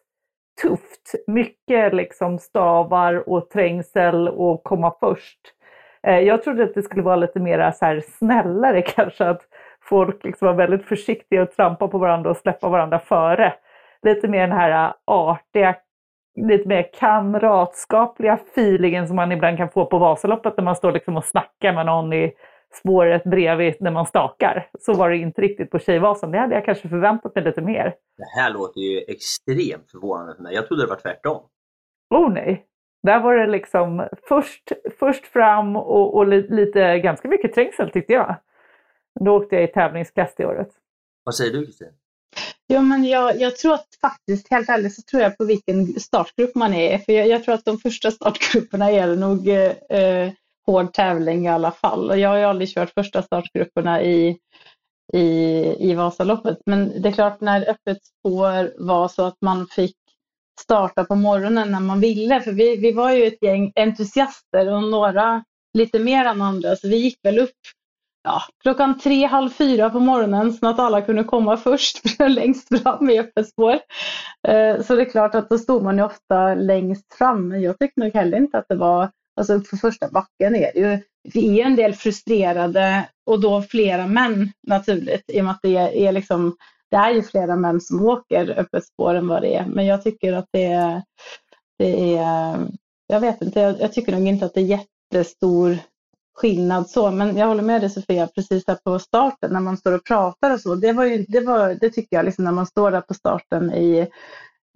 tufft. 0.62 1.16
Mycket 1.28 1.94
liksom 1.94 2.40
stavar 2.40 3.30
och 3.30 3.50
trängsel 3.50 4.30
och 4.30 4.64
komma 4.64 4.94
först. 5.00 5.40
Eh, 6.08 6.20
jag 6.20 6.44
trodde 6.44 6.64
att 6.64 6.74
det 6.74 6.84
skulle 6.84 7.02
vara 7.02 7.16
lite 7.16 7.40
mer 7.40 7.72
så 7.72 7.86
här 7.86 8.04
snällare 8.20 8.82
kanske, 8.96 9.26
att 9.26 9.42
folk 9.82 10.24
liksom 10.24 10.46
var 10.46 10.54
väldigt 10.54 10.86
försiktiga 10.86 11.42
och 11.42 11.52
trampa 11.52 11.88
på 11.88 11.98
varandra 11.98 12.30
och 12.30 12.38
släppa 12.38 12.70
varandra 12.70 13.00
före. 13.00 13.54
Lite 14.02 14.28
mer 14.28 14.48
den 14.48 14.58
här 14.58 14.94
artiga, 15.06 15.76
lite 16.36 16.68
mer 16.68 16.90
kamratskapliga 17.00 18.34
feelingen 18.34 19.08
som 19.08 19.16
man 19.16 19.32
ibland 19.32 19.58
kan 19.58 19.70
få 19.70 19.86
på 19.86 19.98
Vasaloppet 19.98 20.58
när 20.58 20.64
man 20.64 20.76
står 20.76 20.92
liksom 20.92 21.18
och 21.18 21.26
snackar 21.26 21.74
med 21.74 21.86
någon 21.86 22.14
i 22.14 22.34
spåret 22.76 23.24
bredvid 23.24 23.76
när 23.80 23.92
man 23.92 24.06
stakar. 24.06 24.70
Så 24.80 24.94
var 24.94 25.10
det 25.10 25.18
inte 25.18 25.42
riktigt 25.42 25.72
på 25.72 25.80
Tjejvasan. 25.80 26.32
Det 26.32 26.40
hade 26.40 26.56
jag 26.56 26.66
kanske 26.66 26.90
förväntat 26.90 27.36
mig 27.36 27.44
lite 27.44 27.62
mer. 27.62 27.96
Det 28.18 28.42
här 28.42 28.54
låter 28.54 28.82
ju 28.82 29.00
extremt 29.08 29.92
förvånande 29.92 30.36
för 30.36 30.44
mig. 30.44 30.56
Jag 30.56 30.68
trodde 30.68 30.84
det 30.84 30.90
var 30.90 30.96
tvärtom. 30.96 31.44
Oh 32.10 32.34
nej! 32.34 32.66
Där 33.04 33.20
var 33.20 33.36
det 33.36 33.48
liksom 33.48 34.08
först, 34.28 34.72
först 35.00 35.26
fram 35.26 35.76
och, 35.76 36.16
och 36.16 36.28
lite, 36.28 37.00
ganska 37.00 37.28
mycket 37.28 37.54
trängsel 37.54 37.92
tyckte 37.92 38.14
jag. 38.14 38.36
Då 39.20 39.32
åkte 39.32 39.56
jag 39.56 39.64
i 39.64 39.68
tävlingsklass 39.68 40.34
det 40.38 40.46
året. 40.46 40.70
Vad 41.24 41.36
säger 41.36 41.52
du 41.52 41.66
Kristin? 41.66 41.92
Ja, 42.68 42.82
men 42.82 43.06
jag, 43.06 43.40
jag, 43.40 43.56
tror 43.56 43.74
att 43.74 43.88
faktiskt, 44.02 44.52
helt 44.52 44.70
ärligt, 44.70 44.96
så 44.96 45.02
tror 45.02 45.22
jag 45.22 45.38
på 45.38 45.46
vilken 45.46 46.00
startgrupp 46.00 46.56
man 46.56 46.74
är. 46.74 46.98
För 46.98 47.14
jag, 47.14 47.28
jag 47.28 47.44
tror 47.44 47.56
att 47.56 47.66
de 47.66 47.78
första 47.78 48.12
startgrupperna 48.12 48.92
är 48.92 49.16
nog 49.16 49.48
eh, 49.48 50.32
hård 50.66 50.94
tävling 50.94 51.46
i 51.46 51.50
alla 51.50 51.72
fall. 51.72 52.10
Och 52.10 52.20
jag 52.20 52.30
har 52.30 52.38
ju 52.38 52.44
aldrig 52.44 52.70
kört 52.70 52.94
första 52.94 53.22
startgrupperna 53.22 54.02
i, 54.02 54.38
i, 55.14 55.28
i 55.90 55.94
Vasaloppet. 55.96 56.58
Men 56.66 57.02
det 57.02 57.10
är 57.10 57.14
klart 57.14 57.42
när 57.42 57.70
öppet 57.70 57.98
spår 58.06 58.86
var 58.86 59.08
så 59.08 59.26
att 59.26 59.38
man 59.42 59.68
fick 59.68 59.96
starta 60.62 61.06
på 61.06 61.16
morgonen 61.16 61.72
när 61.72 61.80
man 61.80 62.00
ville. 62.00 62.42
För 62.42 62.52
vi, 62.52 62.76
vi 62.78 62.92
var 62.92 63.12
ju 63.12 63.26
ett 63.26 63.44
gäng 63.44 63.72
entusiaster 63.76 64.74
och 64.74 64.84
några 64.84 65.44
lite 65.78 66.00
mer 66.00 66.26
än 66.26 66.42
andra. 66.42 66.76
Så 66.76 66.88
vi 66.88 66.98
gick 66.98 67.20
väl 67.24 67.40
upp 67.40 67.52
ja, 68.26 68.42
klockan 68.64 69.00
tre, 69.00 69.26
halv 69.26 69.50
fyra 69.50 69.90
på 69.90 70.00
morgonen 70.00 70.54
så 70.54 70.68
att 70.68 70.80
alla 70.80 71.02
kunde 71.02 71.24
komma 71.24 71.58
först 71.58 72.20
längst 72.30 72.82
fram 72.82 73.10
i 73.10 73.20
öppet 73.20 73.48
spår. 73.48 73.80
Eh, 74.48 74.82
så 74.82 74.96
det 74.96 75.02
är 75.02 75.10
klart 75.10 75.36
att 75.36 75.50
då 75.50 75.58
stod 75.58 75.84
man 75.84 75.98
ju 75.98 76.04
ofta 76.04 76.56
längst 76.56 77.14
fram. 77.14 77.48
Men 77.48 77.62
jag 77.62 77.80
tyckte 77.80 78.02
nog 78.02 78.14
heller 78.14 78.38
inte 78.38 78.58
att 78.58 78.66
det 78.70 78.76
var, 78.76 79.10
alltså 79.36 79.60
på 79.60 79.78
första 79.78 80.10
backen 80.10 80.56
är 80.56 80.72
det 80.74 80.80
ju, 80.80 81.00
vi 81.34 81.62
är 81.62 81.66
en 81.66 81.76
del 81.76 81.94
frustrerade 81.94 83.10
och 83.26 83.40
då 83.40 83.62
flera 83.62 84.08
män 84.08 84.52
naturligt 84.68 85.24
i 85.28 85.42
och 85.42 85.46
med 85.46 85.52
att 85.52 85.60
det 85.64 85.78
är 86.08 86.12
liksom 86.12 86.56
det 86.92 86.98
är 86.98 87.12
ju 87.12 87.22
flera 87.22 87.56
män 87.56 87.82
som 87.82 88.06
åker 88.06 88.60
öppet 88.60 88.86
spår 88.86 89.14
än 89.16 89.28
vad 89.28 89.42
det 89.42 89.56
är. 89.56 89.66
Men 89.66 89.86
jag 89.86 90.04
tycker 90.04 90.34
att 90.34 90.46
det 90.52 90.66
är, 90.66 91.02
det 91.78 92.18
är 92.18 92.58
jag 93.08 93.20
vet 93.20 93.42
inte, 93.42 93.60
jag, 93.60 93.82
jag 93.82 93.94
tycker 93.94 94.12
nog 94.12 94.28
inte 94.28 94.46
att 94.46 94.54
det 94.54 94.62
är 94.62 94.80
jättestor 95.14 95.78
skillnad 96.36 96.90
så. 96.90 97.12
Men 97.12 97.38
jag 97.38 97.48
håller 97.48 97.64
med 97.64 97.82
dig 97.82 97.90
Sofia, 97.90 98.28
precis 98.28 98.66
där 98.66 98.78
på 98.84 99.00
starten 99.00 99.54
när 99.54 99.60
man 99.60 99.78
står 99.78 99.92
och 99.92 100.06
pratar 100.06 100.54
och 100.54 100.60
så. 100.60 100.76
Det, 100.76 100.94
var 100.94 101.06
ju, 101.06 101.26
det, 101.28 101.42
var, 101.42 101.78
det 101.82 101.90
tycker 101.90 102.16
jag, 102.16 102.26
liksom 102.26 102.44
när 102.44 102.52
man 102.52 102.68
står 102.68 102.92
där 102.92 103.02
på 103.02 103.14
starten 103.14 103.74
i 103.74 104.08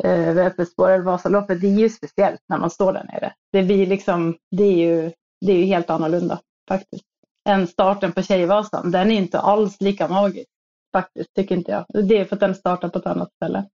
eh, 0.04 0.38
öppet 0.38 0.70
spår 0.70 0.90
eller 0.90 1.04
Vasaloppet, 1.04 1.62
det 1.62 1.68
är 1.68 1.80
ju 1.80 1.90
speciellt 1.90 2.42
när 2.50 2.58
man 2.58 2.70
står 2.70 2.94
där 2.94 3.04
nere. 3.04 3.34
Det, 3.52 3.64
blir 3.64 3.88
liksom, 3.88 4.38
det, 4.52 4.64
är 4.64 4.78
ju, 4.78 5.12
det 5.46 5.52
är 5.52 5.58
ju 5.58 5.66
helt 5.66 5.90
annorlunda 5.90 6.40
faktiskt. 6.70 7.06
Än 7.50 7.68
starten 7.68 8.12
på 8.12 8.22
Tjejvasan, 8.22 8.92
den 8.92 9.12
är 9.12 9.16
inte 9.16 9.40
alls 9.40 9.82
lika 9.82 10.08
magisk 10.08 10.48
faktiskt, 10.92 11.34
tycker 11.34 11.56
inte 11.56 11.72
jag. 11.72 12.08
Det 12.08 12.18
är 12.18 12.26
för 12.26 12.36
att 12.36 12.40
den 12.40 12.56
startar 12.56 12.90
på 12.90 13.00
ett 13.00 13.06
annat 13.06 13.34
ställe. 13.34 13.66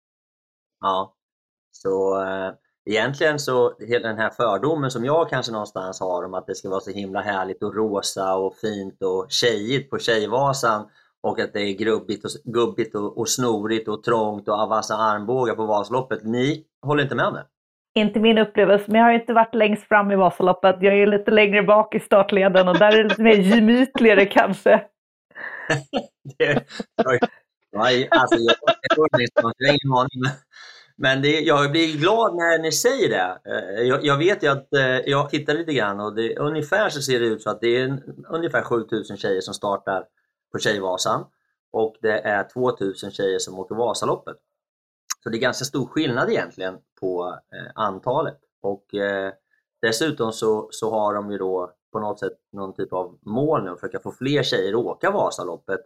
Ja, 0.82 1.14
så 1.72 2.24
äh, 2.24 2.54
egentligen 2.86 3.40
så 3.40 3.78
hela 3.80 4.08
den 4.08 4.18
här 4.18 4.30
fördomen 4.30 4.92
som 4.92 5.06
jag 5.06 5.30
kanske 5.30 5.52
någonstans 5.52 6.00
har 6.00 6.24
om 6.24 6.34
att 6.34 6.48
det 6.48 6.56
ska 6.56 6.70
vara 6.70 6.82
så 6.82 6.92
himla 6.92 7.22
härligt 7.22 7.64
och 7.64 7.76
rosa 7.76 8.36
och 8.36 8.56
fint 8.56 9.04
och 9.04 9.26
tjejigt 9.30 9.90
på 9.90 10.00
Tjejvasan 10.00 10.90
och 11.26 11.40
att 11.40 11.54
det 11.54 11.62
är 11.62 11.74
grubbigt 11.74 12.26
och, 12.26 12.32
gubbigt 12.54 12.96
och, 12.96 13.18
och 13.18 13.30
snorigt 13.30 13.88
och 13.88 14.04
trångt 14.04 14.48
och 14.48 14.70
vassa 14.70 14.96
armbågar 14.96 15.56
på 15.56 15.66
Vasaloppet. 15.66 16.24
Ni 16.24 16.66
håller 16.82 17.04
inte 17.04 17.16
med 17.16 17.26
om 17.26 17.34
det? 17.34 17.46
Inte 18.00 18.20
min 18.20 18.38
upplevelse, 18.38 18.86
men 18.88 19.02
jag 19.02 19.08
har 19.08 19.14
inte 19.14 19.34
varit 19.34 19.56
längst 19.56 19.88
fram 19.88 20.12
i 20.12 20.16
Vasaloppet. 20.16 20.76
Jag 20.80 21.00
är 21.00 21.08
lite 21.08 21.32
längre 21.32 21.64
bak 21.64 21.96
i 21.96 22.00
startleden 22.00 22.68
och 22.68 22.80
där 22.80 22.92
är 22.94 23.04
det 23.04 23.10
lite 23.10 23.22
mer 23.22 23.36
gemytligare 23.36 24.26
kanske. 24.40 24.72
det, 26.38 26.66
jag, 27.72 28.08
alltså, 28.12 28.38
jag, 28.38 28.56
jag, 28.96 29.08
jag 29.36 29.44
har 29.44 29.74
ingen 29.74 29.98
aning. 29.98 30.36
Men 30.98 31.22
det, 31.22 31.40
jag 31.40 31.72
blir 31.72 31.98
glad 31.98 32.36
när 32.36 32.60
ni 32.62 32.72
säger 32.72 33.10
det. 33.10 33.38
Eh, 33.52 33.82
jag, 33.82 34.06
jag 34.06 34.18
vet 34.18 34.44
ju 34.44 34.48
att 34.48 34.74
eh, 34.74 35.00
jag 35.06 35.30
tittar 35.30 35.54
lite 35.54 35.74
grann 35.74 36.00
och 36.00 36.16
det, 36.16 36.36
ungefär 36.38 36.90
så 36.90 37.02
ser 37.02 37.20
det 37.20 37.26
ut 37.26 37.42
så 37.42 37.50
att 37.50 37.62
det 37.62 37.78
är 37.78 38.00
ungefär 38.30 38.62
7000 38.62 39.18
tjejer 39.18 39.42
som 39.42 39.54
startar 39.54 40.04
på 40.56 40.60
Tjejvasan 40.60 41.26
och 41.72 41.96
det 42.02 42.20
är 42.20 42.44
2000 42.44 43.12
tjejer 43.12 43.40
som 43.40 43.60
åker 43.60 43.76
Vasaloppet. 43.76 44.38
Så 45.24 45.30
det 45.30 45.38
är 45.38 45.40
ganska 45.40 45.66
stor 45.66 45.86
skillnad 45.86 46.30
egentligen 46.30 46.78
på 47.00 47.40
eh, 47.54 47.72
antalet. 47.76 48.40
Och 48.62 48.94
eh, 48.94 49.34
Dessutom 49.86 50.32
så, 50.32 50.68
så 50.72 50.92
har 50.92 51.14
de 51.14 51.32
ju 51.32 51.38
då 51.38 51.72
på 51.92 52.00
något 52.00 52.20
sätt 52.20 52.34
någon 52.52 52.74
typ 52.74 52.94
av 52.94 53.18
mål 53.22 53.64
nu 53.64 53.70
att 53.70 53.80
försöka 53.80 54.00
få 54.00 54.12
fler 54.12 54.44
tjejer 54.44 54.74
att 54.74 54.86
åka 54.86 55.12
Vasaloppet. 55.12 55.80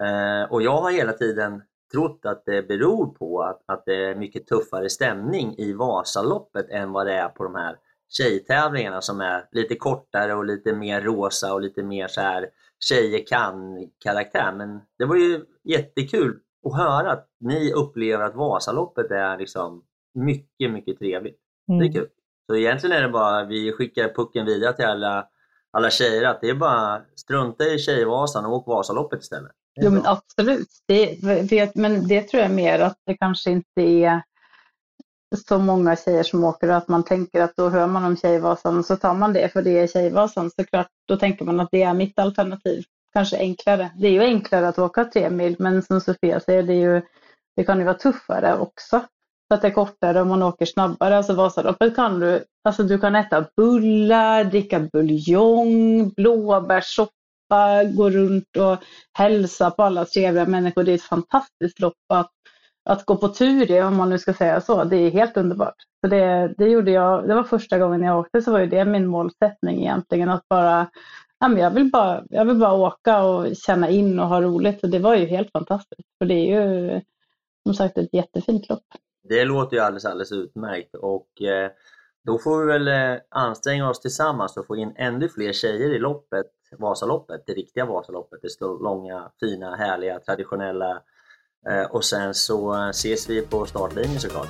Eh, 0.00 0.52
och 0.52 0.62
jag 0.62 0.80
har 0.80 0.90
hela 0.90 1.12
tiden 1.12 1.62
trott 1.92 2.20
att 2.24 2.42
det 2.46 2.62
beror 2.62 3.06
på 3.06 3.42
att, 3.42 3.62
att 3.66 3.82
det 3.86 4.04
är 4.04 4.14
mycket 4.14 4.46
tuffare 4.46 4.90
stämning 4.90 5.54
i 5.58 5.72
Vasaloppet 5.72 6.70
än 6.70 6.92
vad 6.92 7.06
det 7.06 7.14
är 7.14 7.28
på 7.28 7.44
de 7.44 7.54
här 7.54 7.78
tjejtävlingarna 8.08 9.00
som 9.00 9.20
är 9.20 9.48
lite 9.52 9.74
kortare 9.74 10.34
och 10.34 10.44
lite 10.44 10.72
mer 10.72 11.00
rosa 11.00 11.54
och 11.54 11.60
lite 11.60 11.82
mer 11.82 12.08
så 12.08 12.20
här 12.20 12.50
tjejer 12.80 13.26
kan-karaktär. 13.26 14.52
Men 14.52 14.80
det 14.98 15.04
var 15.04 15.16
ju 15.16 15.44
jättekul 15.64 16.40
att 16.66 16.76
höra 16.76 17.12
att 17.12 17.28
ni 17.40 17.72
upplever 17.72 18.24
att 18.24 18.34
Vasaloppet 18.34 19.10
är 19.10 19.38
liksom 19.38 19.84
mycket, 20.14 20.70
mycket 20.70 20.98
trevligt. 20.98 21.38
Mm. 21.68 21.78
Det 21.78 21.84
är 21.84 21.88
mm. 21.88 21.92
kul. 21.92 22.08
Så 22.46 22.56
egentligen 22.56 22.96
är 22.96 23.02
det 23.02 23.08
bara, 23.08 23.44
vi 23.44 23.72
skickar 23.72 24.08
pucken 24.08 24.46
vidare 24.46 24.72
till 24.72 24.84
alla, 24.84 25.26
alla 25.70 25.90
tjejer 25.90 26.24
att 26.24 26.40
det 26.40 26.50
är 26.50 26.54
bara 26.54 27.02
strunta 27.16 27.64
i 27.64 27.78
Tjejvasan 27.78 28.44
och 28.44 28.52
åk 28.52 28.66
Vasaloppet 28.66 29.22
istället. 29.22 29.52
Jo 29.82 29.90
men 29.90 30.06
absolut, 30.06 30.68
det, 30.86 31.74
men 31.74 32.08
det 32.08 32.22
tror 32.22 32.42
jag 32.42 32.50
mer 32.50 32.78
att 32.78 32.98
det 33.06 33.16
kanske 33.16 33.50
inte 33.50 33.82
är 33.82 34.22
så 35.36 35.58
många 35.58 35.96
tjejer 35.96 36.22
som 36.22 36.44
åker 36.44 36.68
och 36.68 36.76
att 36.76 36.88
man 36.88 37.02
tänker 37.02 37.40
att 37.40 37.56
då 37.56 37.68
hör 37.68 37.86
man 37.86 38.04
om 38.04 38.16
Tjejvasan 38.16 38.78
och 38.78 38.84
så 38.84 38.96
tar 38.96 39.14
man 39.14 39.32
det 39.32 39.52
för 39.52 39.62
det 39.62 39.78
är 39.78 39.86
Tjejvasan. 39.86 40.50
Såklart, 40.50 40.88
då 41.08 41.16
tänker 41.16 41.44
man 41.44 41.60
att 41.60 41.68
det 41.72 41.82
är 41.82 41.94
mitt 41.94 42.18
alternativ. 42.18 42.84
Kanske 43.12 43.38
enklare. 43.38 43.90
Det 43.96 44.06
är 44.08 44.12
ju 44.12 44.20
enklare 44.20 44.68
att 44.68 44.78
åka 44.78 45.04
tre 45.04 45.30
mil 45.30 45.56
men 45.58 45.82
som 45.82 46.00
Sofia 46.00 46.40
säger, 46.40 46.62
det, 46.62 46.72
är 46.72 46.94
ju, 46.94 47.02
det 47.56 47.64
kan 47.64 47.78
ju 47.78 47.84
vara 47.84 47.94
tuffare 47.94 48.58
också 48.58 49.02
att 49.54 49.62
det 49.62 49.68
är 49.68 49.72
kortare 49.72 50.20
och 50.20 50.26
man 50.26 50.42
åker 50.42 50.66
snabbare. 50.66 51.16
Alltså 51.16 51.34
Vasaloppet 51.34 51.96
kan 51.96 52.20
du, 52.20 52.44
alltså 52.64 52.82
du 52.82 52.98
kan 52.98 53.14
äta 53.14 53.46
bullar, 53.56 54.44
dricka 54.44 54.80
buljong, 54.80 56.08
blåbärssoppa, 56.08 57.84
gå 57.96 58.10
runt 58.10 58.56
och 58.56 58.78
hälsa 59.12 59.70
på 59.70 59.82
alla 59.82 60.04
trevliga 60.04 60.46
människor. 60.46 60.84
Det 60.84 60.92
är 60.92 60.94
ett 60.94 61.02
fantastiskt 61.02 61.80
lopp 61.80 61.94
att, 62.08 62.30
att 62.84 63.04
gå 63.04 63.16
på 63.16 63.28
tur 63.28 63.70
i, 63.70 63.82
om 63.82 63.96
man 63.96 64.10
nu 64.10 64.18
ska 64.18 64.34
säga 64.34 64.60
så. 64.60 64.84
Det 64.84 64.96
är 64.96 65.10
helt 65.10 65.36
underbart. 65.36 65.74
Så 66.00 66.06
det, 66.06 66.54
det, 66.58 66.64
gjorde 66.64 66.90
jag, 66.90 67.28
det 67.28 67.34
var 67.34 67.44
första 67.44 67.78
gången 67.78 68.02
jag 68.02 68.18
åkte 68.18 68.42
så 68.42 68.52
var 68.52 68.58
ju 68.58 68.66
det 68.66 68.84
min 68.84 69.06
målsättning 69.06 69.80
egentligen. 69.80 70.30
Att 70.30 70.48
bara, 70.48 70.90
ja, 71.38 71.48
men 71.48 71.58
jag, 71.58 71.70
vill 71.70 71.90
bara, 71.90 72.24
jag 72.30 72.44
vill 72.44 72.56
bara 72.56 72.72
åka 72.72 73.24
och 73.24 73.56
känna 73.56 73.88
in 73.88 74.18
och 74.18 74.28
ha 74.28 74.40
roligt. 74.40 74.82
Och 74.82 74.90
det 74.90 74.98
var 74.98 75.14
ju 75.14 75.26
helt 75.26 75.52
fantastiskt. 75.52 76.08
För 76.18 76.26
det 76.26 76.34
är 76.34 76.62
ju 76.62 77.00
som 77.66 77.74
sagt 77.74 77.98
ett 77.98 78.14
jättefint 78.14 78.68
lopp. 78.68 78.84
Det 79.28 79.44
låter 79.44 79.76
ju 79.76 79.82
alldeles, 79.82 80.04
alldeles 80.04 80.32
utmärkt 80.32 80.94
och 80.94 81.42
eh, 81.42 81.70
då 82.24 82.38
får 82.38 82.60
vi 82.60 82.66
väl 82.66 82.88
eh, 82.88 83.20
anstränga 83.28 83.90
oss 83.90 84.00
tillsammans 84.00 84.56
och 84.56 84.66
få 84.66 84.76
in 84.76 84.92
ännu 84.96 85.28
fler 85.28 85.52
tjejer 85.52 85.94
i 85.94 85.98
loppet, 85.98 86.46
Vasaloppet, 86.78 87.42
det 87.46 87.52
riktiga 87.52 87.86
Vasaloppet, 87.86 88.42
det 88.42 88.50
står 88.50 88.82
långa, 88.82 89.30
fina, 89.40 89.76
härliga, 89.76 90.20
traditionella 90.20 91.02
Eh, 91.70 91.90
och 91.90 92.04
sen 92.04 92.34
så 92.34 92.74
eh, 92.74 92.88
ses 92.88 93.30
vi 93.30 93.42
på 93.42 93.66
startlinjen 93.66 94.20
såklart. 94.20 94.48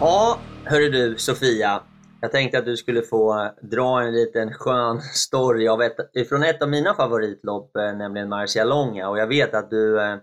Ja, 0.00 0.38
hörru 0.64 0.90
du 0.90 1.16
Sofia. 1.18 1.82
Jag 2.20 2.32
tänkte 2.32 2.58
att 2.58 2.64
du 2.64 2.76
skulle 2.76 3.02
få 3.02 3.40
eh, 3.40 3.50
dra 3.62 4.02
en 4.02 4.12
liten 4.12 4.54
skön 4.54 5.00
story 5.00 5.68
av 5.68 5.82
ett, 5.82 6.28
från 6.28 6.42
ett 6.42 6.62
av 6.62 6.68
mina 6.68 6.94
favoritlopp, 6.94 7.70
nämligen 7.74 8.28
Marcialonga. 8.28 9.08
Och 9.08 9.18
jag 9.18 9.26
vet 9.26 9.54
att 9.54 9.70
du 9.70 10.00
eh, 10.00 10.16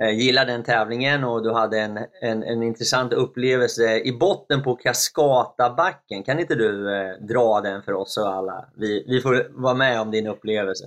Eh, 0.00 0.10
gillar 0.10 0.46
den 0.46 0.62
tävlingen 0.62 1.24
och 1.24 1.42
du 1.42 1.52
hade 1.52 1.80
en, 1.80 1.98
en, 2.22 2.42
en 2.42 2.62
intressant 2.62 3.12
upplevelse 3.12 3.98
i 3.98 4.18
botten 4.20 4.62
på 4.62 4.76
Cascatabacken. 4.76 6.22
Kan 6.22 6.38
inte 6.38 6.54
du 6.54 6.96
eh, 6.96 7.12
dra 7.28 7.60
den 7.60 7.82
för 7.82 7.92
oss 7.92 8.18
och 8.18 8.28
alla? 8.28 8.64
Vi, 8.76 9.04
vi 9.08 9.20
får 9.20 9.62
vara 9.62 9.74
med 9.74 10.00
om 10.00 10.10
din 10.10 10.26
upplevelse. 10.26 10.84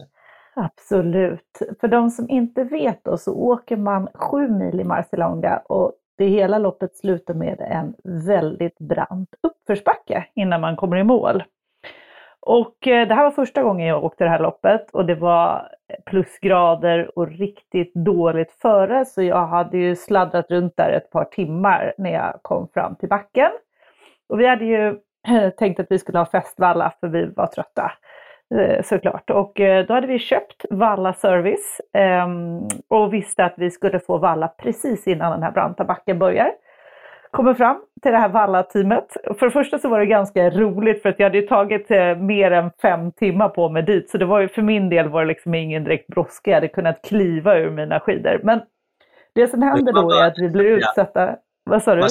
Absolut. 0.55 1.61
För 1.79 1.87
de 1.87 2.09
som 2.09 2.29
inte 2.29 2.63
vet 2.63 3.03
då 3.03 3.17
så 3.17 3.33
åker 3.33 3.77
man 3.77 4.07
sju 4.13 4.47
mil 4.47 4.79
i 4.79 4.83
Marcialonga 4.83 5.57
och 5.57 5.93
det 6.17 6.25
hela 6.25 6.57
loppet 6.57 6.95
slutar 6.95 7.33
med 7.33 7.59
en 7.59 7.93
väldigt 8.25 8.79
brant 8.79 9.29
uppförsbacke 9.43 10.25
innan 10.35 10.61
man 10.61 10.75
kommer 10.75 10.97
i 10.97 11.03
mål. 11.03 11.43
Och 12.45 12.87
eh, 12.87 13.07
det 13.07 13.15
här 13.15 13.23
var 13.23 13.31
första 13.31 13.63
gången 13.63 13.87
jag 13.87 14.03
åkte 14.03 14.23
det 14.23 14.29
här 14.29 14.39
loppet 14.39 14.91
och 14.91 15.05
det 15.05 15.15
var 15.15 15.69
plusgrader 16.05 17.19
och 17.19 17.27
riktigt 17.27 17.93
dåligt 17.93 18.51
före 18.51 19.05
så 19.05 19.21
jag 19.21 19.47
hade 19.47 19.77
ju 19.77 19.95
sladdrat 19.95 20.51
runt 20.51 20.77
där 20.77 20.89
ett 20.89 21.09
par 21.09 21.25
timmar 21.25 21.93
när 21.97 22.13
jag 22.13 22.39
kom 22.41 22.67
fram 22.73 22.95
till 22.95 23.09
backen. 23.09 23.51
Och 24.29 24.39
vi 24.39 24.47
hade 24.47 24.65
ju 24.65 24.99
tänkt 25.57 25.79
att 25.79 25.87
vi 25.89 25.99
skulle 25.99 26.17
ha 26.17 26.25
festvalla 26.25 26.93
för 26.99 27.07
vi 27.07 27.25
var 27.25 27.47
trötta. 27.47 27.91
Eh, 28.55 28.83
såklart. 28.83 29.29
Och 29.29 29.59
eh, 29.59 29.85
då 29.85 29.93
hade 29.93 30.07
vi 30.07 30.19
köpt 30.19 30.65
Valla 30.69 31.13
Service 31.13 31.81
ehm, 31.93 32.67
och 32.87 33.13
visste 33.13 33.45
att 33.45 33.53
vi 33.57 33.71
skulle 33.71 33.99
få 33.99 34.17
valla 34.17 34.47
precis 34.47 35.07
innan 35.07 35.31
den 35.31 35.43
här 35.43 35.51
branta 35.51 35.83
backen 35.83 36.19
börjar. 36.19 36.51
Kommer 37.33 37.53
fram 37.53 37.77
till 38.01 38.11
det 38.11 38.17
här 38.17 38.29
Valla-teamet. 38.29 39.07
För 39.39 39.45
det 39.45 39.51
första 39.51 39.79
så 39.79 39.89
var 39.89 39.99
det 39.99 40.05
ganska 40.05 40.49
roligt 40.49 41.01
för 41.01 41.09
att 41.09 41.19
jag 41.19 41.29
hade 41.29 41.41
tagit 41.41 41.91
eh, 41.91 42.17
mer 42.17 42.51
än 42.51 42.71
fem 42.81 43.11
timmar 43.11 43.49
på 43.49 43.69
mig 43.69 43.83
dit. 43.83 44.09
Så 44.09 44.17
det 44.17 44.25
var 44.25 44.39
ju, 44.39 44.49
för 44.49 44.61
min 44.61 44.89
del 44.89 45.09
var 45.09 45.21
det 45.21 45.27
liksom 45.27 45.53
ingen 45.53 45.83
direkt 45.83 46.07
brådska. 46.07 46.51
Jag 46.51 46.55
hade 46.55 46.67
kunnat 46.67 47.01
kliva 47.03 47.57
ur 47.57 47.71
mina 47.71 47.99
skidor. 47.99 48.39
Men 48.43 48.61
det 49.35 49.47
som 49.47 49.61
händer 49.61 49.93
då 49.93 50.11
är 50.11 50.27
att 50.27 50.37
vi 50.37 50.49
blir 50.49 50.65
utsatta. 50.65 51.35
Vad 51.63 51.83
sa 51.83 51.95
du? 51.95 52.07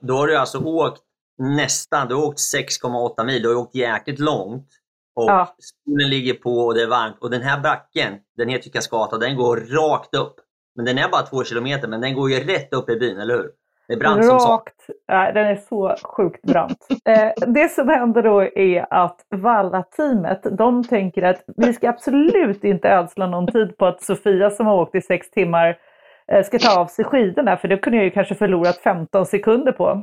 Då 0.00 0.14
har 0.14 0.26
du 0.26 0.36
alltså 0.36 0.58
åkt 0.64 1.02
nästan, 1.38 2.08
du 2.08 2.14
har 2.14 2.26
åkt 2.26 2.38
6,8 2.38 3.26
mil. 3.26 3.42
Du 3.42 3.48
har 3.48 3.62
åkt 3.62 3.74
jäkligt 3.74 4.18
långt. 4.18 4.68
Och 5.16 5.30
ja. 5.30 5.54
Solen 5.58 6.10
ligger 6.10 6.34
på 6.34 6.50
och 6.50 6.74
det 6.74 6.82
är 6.82 6.88
varmt. 6.88 7.16
Och 7.20 7.30
den 7.30 7.42
här 7.42 7.60
backen, 7.60 8.14
den 8.36 8.48
heter 8.48 8.70
Cascata, 8.70 9.18
den 9.18 9.36
går 9.36 9.56
rakt 9.56 10.14
upp. 10.14 10.34
Men 10.76 10.84
den 10.84 10.98
är 10.98 11.08
bara 11.08 11.22
två 11.22 11.44
kilometer, 11.44 11.88
men 11.88 12.00
den 12.00 12.14
går 12.14 12.30
ju 12.30 12.44
rätt 12.44 12.72
upp 12.72 12.90
i 12.90 12.96
byn, 12.96 13.20
eller 13.20 13.34
hur? 13.34 13.50
Det 13.88 13.94
är 13.94 13.98
brant 13.98 14.24
Rakt, 14.24 14.84
som 14.86 14.94
ja, 15.06 15.32
den 15.32 15.46
är 15.46 15.56
så 15.56 15.94
sjukt 16.02 16.42
brant. 16.42 16.86
eh, 17.04 17.46
det 17.46 17.68
som 17.68 17.88
händer 17.88 18.22
då 18.22 18.42
är 18.42 18.86
att 18.90 19.20
Valla-teamet, 19.30 20.46
de 20.58 20.84
tänker 20.84 21.22
att 21.22 21.44
vi 21.56 21.72
ska 21.72 21.88
absolut 21.88 22.64
inte 22.64 22.88
ödsla 22.88 23.26
någon 23.26 23.46
tid 23.46 23.76
på 23.76 23.86
att 23.86 24.02
Sofia 24.02 24.50
som 24.50 24.66
har 24.66 24.76
åkt 24.76 24.94
i 24.94 25.00
sex 25.00 25.30
timmar 25.30 25.78
eh, 26.32 26.44
ska 26.44 26.58
ta 26.58 26.80
av 26.80 26.86
sig 26.86 27.04
skidorna, 27.04 27.56
för 27.56 27.68
det 27.68 27.76
kunde 27.76 27.96
jag 27.96 28.04
ju 28.04 28.10
kanske 28.10 28.34
förlorat 28.34 28.76
15 28.76 29.26
sekunder 29.26 29.72
på. 29.72 30.02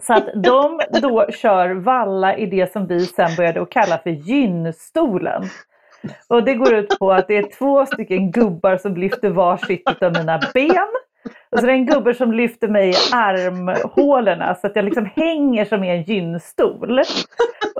Så 0.00 0.14
att 0.14 0.28
de 0.34 0.80
då 1.02 1.26
kör 1.30 1.70
valla 1.70 2.36
i 2.36 2.46
det 2.46 2.72
som 2.72 2.86
vi 2.86 3.06
sen 3.06 3.36
började 3.36 3.62
att 3.62 3.70
kalla 3.70 3.98
för 3.98 4.10
gynstolen. 4.10 5.42
Och 6.28 6.44
det 6.44 6.54
går 6.54 6.74
ut 6.74 6.98
på 6.98 7.12
att 7.12 7.28
det 7.28 7.36
är 7.36 7.58
två 7.58 7.86
stycken 7.86 8.30
gubbar 8.30 8.76
som 8.76 8.96
lyfter 8.96 9.30
varsitt 9.30 10.02
av 10.02 10.12
mina 10.12 10.40
ben. 10.54 10.88
Och 11.50 11.58
så 11.58 11.64
är 11.64 11.66
det 11.66 11.72
en 11.72 11.86
gubbe 11.86 12.14
som 12.14 12.32
lyfter 12.32 12.68
mig 12.68 12.90
i 12.90 12.94
armhålorna 13.12 14.54
så 14.54 14.66
att 14.66 14.76
jag 14.76 14.84
liksom 14.84 15.10
hänger 15.16 15.64
som 15.64 15.84
i 15.84 15.90
en 15.90 16.02
gynstol. 16.02 17.00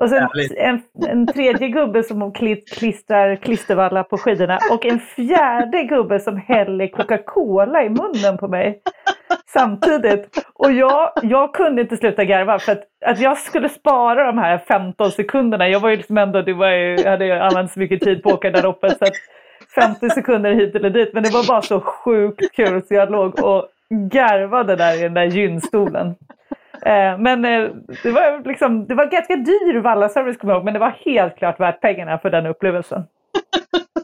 Och 0.00 0.10
sen 0.10 0.28
en, 0.56 0.82
en 1.08 1.26
tredje 1.26 1.68
gubbe 1.68 2.02
som 2.02 2.32
klistrar 2.76 3.36
klistervalla 3.36 4.04
på 4.04 4.18
skidorna 4.18 4.58
och 4.72 4.86
en 4.86 4.98
fjärde 4.98 5.84
gubbe 5.84 6.20
som 6.20 6.36
häller 6.36 6.86
Coca-Cola 6.86 7.84
i 7.84 7.88
munnen 7.88 8.38
på 8.38 8.48
mig 8.48 8.82
samtidigt. 9.52 10.46
Och 10.54 10.72
jag, 10.72 11.12
jag 11.22 11.54
kunde 11.54 11.82
inte 11.82 11.96
sluta 11.96 12.24
garva 12.24 12.58
för 12.58 12.72
att, 12.72 12.82
att 13.06 13.20
jag 13.20 13.38
skulle 13.38 13.68
spara 13.68 14.26
de 14.26 14.38
här 14.38 14.58
15 14.58 15.10
sekunderna. 15.10 15.68
Jag 15.68 15.80
var 15.80 15.90
ju 15.90 15.96
liksom 15.96 16.18
ändå, 16.18 16.42
det 16.42 16.52
var 16.52 16.68
ju, 16.68 16.96
jag 16.96 17.10
hade 17.10 17.44
använt 17.44 17.72
så 17.72 17.80
mycket 17.80 18.00
tid 18.00 18.22
på 18.22 18.28
att 18.28 18.34
åka 18.34 18.50
där 18.50 18.66
uppe. 18.66 18.90
Så 18.90 19.04
att 19.04 19.14
50 19.74 20.10
sekunder 20.10 20.52
hit 20.52 20.74
eller 20.74 20.90
dit. 20.90 21.14
Men 21.14 21.22
det 21.22 21.30
var 21.30 21.48
bara 21.48 21.62
så 21.62 21.80
sjukt 21.80 22.52
kul 22.52 22.82
så 22.88 22.94
jag 22.94 23.10
låg 23.10 23.44
och 23.44 23.68
garvade 23.90 24.76
där 24.76 24.98
i 24.98 25.02
den 25.02 25.14
där 25.14 25.24
gynstolen. 25.24 26.14
Eh, 26.82 27.18
men 27.18 27.44
eh, 27.44 27.70
det, 28.02 28.10
var 28.10 28.48
liksom, 28.48 28.86
det 28.86 28.94
var 28.94 29.06
ganska 29.06 29.36
dyr 29.36 29.80
vallaservice 29.80 30.36
kommer 30.36 30.52
jag 30.52 30.58
ihåg, 30.58 30.64
men 30.64 30.74
det 30.74 30.80
var 30.80 30.96
helt 31.04 31.36
klart 31.36 31.60
värt 31.60 31.80
pengarna 31.80 32.18
för 32.18 32.30
den 32.30 32.46
upplevelsen. 32.46 33.02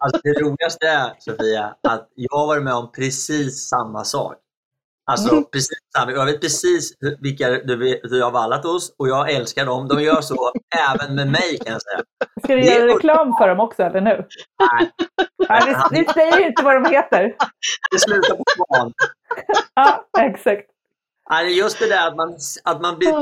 Alltså, 0.00 0.20
det 0.22 0.32
roligaste 0.32 0.86
är, 0.86 1.10
Sofia, 1.18 1.74
att 1.88 2.08
jag 2.14 2.38
har 2.38 2.46
varit 2.46 2.64
med 2.64 2.74
om 2.74 2.92
precis 2.92 3.68
samma 3.68 4.04
sak. 4.04 4.36
Alltså, 5.10 5.32
mm. 5.32 5.44
precis, 5.52 5.78
jag 5.92 6.26
vet 6.26 6.40
precis 6.40 6.92
vilka 7.20 7.50
du, 7.50 8.00
du 8.02 8.22
har 8.22 8.30
vallat 8.30 8.64
hos 8.64 8.94
och 8.98 9.08
jag 9.08 9.30
älskar 9.30 9.66
dem. 9.66 9.88
De 9.88 10.02
gör 10.02 10.20
så 10.20 10.52
även 10.94 11.14
med 11.14 11.26
mig 11.26 11.58
kan 11.64 11.72
jag 11.72 11.82
säga. 11.82 12.02
Ska 12.44 12.54
vi 12.54 12.66
göra 12.66 12.94
reklam 12.94 13.34
för 13.38 13.48
dem 13.48 13.60
också 13.60 13.82
eller 13.82 14.00
nu? 14.00 14.26
Nej. 14.60 14.90
Nej 15.48 15.62
vi, 15.66 15.98
vi 15.98 16.12
säger 16.12 16.46
inte 16.46 16.62
vad 16.62 16.82
de 16.82 16.90
heter. 16.90 17.34
Det 17.90 17.98
slutar 17.98 18.36
på 18.36 18.44
svan. 18.56 18.92
ja, 19.74 20.04
exakt. 20.18 20.70
Nej, 21.30 21.58
just 21.58 21.78
det 21.78 21.88
där 21.88 22.08
att 22.08 22.16
man, 22.16 22.36
att 22.64 22.80
man, 22.80 22.98
blir, 22.98 23.12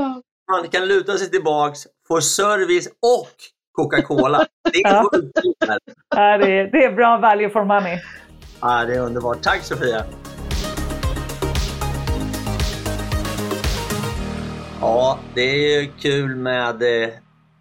man 0.51 0.67
kan 0.71 0.87
luta 0.87 1.17
sig 1.17 1.31
tillbaks, 1.31 1.79
får 2.07 2.19
service 2.19 2.87
och 2.87 3.31
Coca-Cola. 3.71 4.45
Det 4.71 4.77
är 4.77 4.93
ja. 4.93 5.09
ja, 6.15 6.37
det, 6.37 6.59
är, 6.59 6.71
det 6.71 6.83
är 6.83 6.91
bra 6.91 7.17
value 7.17 7.49
for 7.49 7.63
money. 7.63 7.99
Ja, 8.61 8.85
det 8.85 8.95
är 8.95 8.99
underbart. 8.99 9.41
Tack 9.41 9.63
Sofia! 9.63 10.05
Ja, 15.05 15.19
det 15.35 15.75
är 15.75 15.99
kul 15.99 16.35
med 16.35 16.81
eh, 16.81 17.09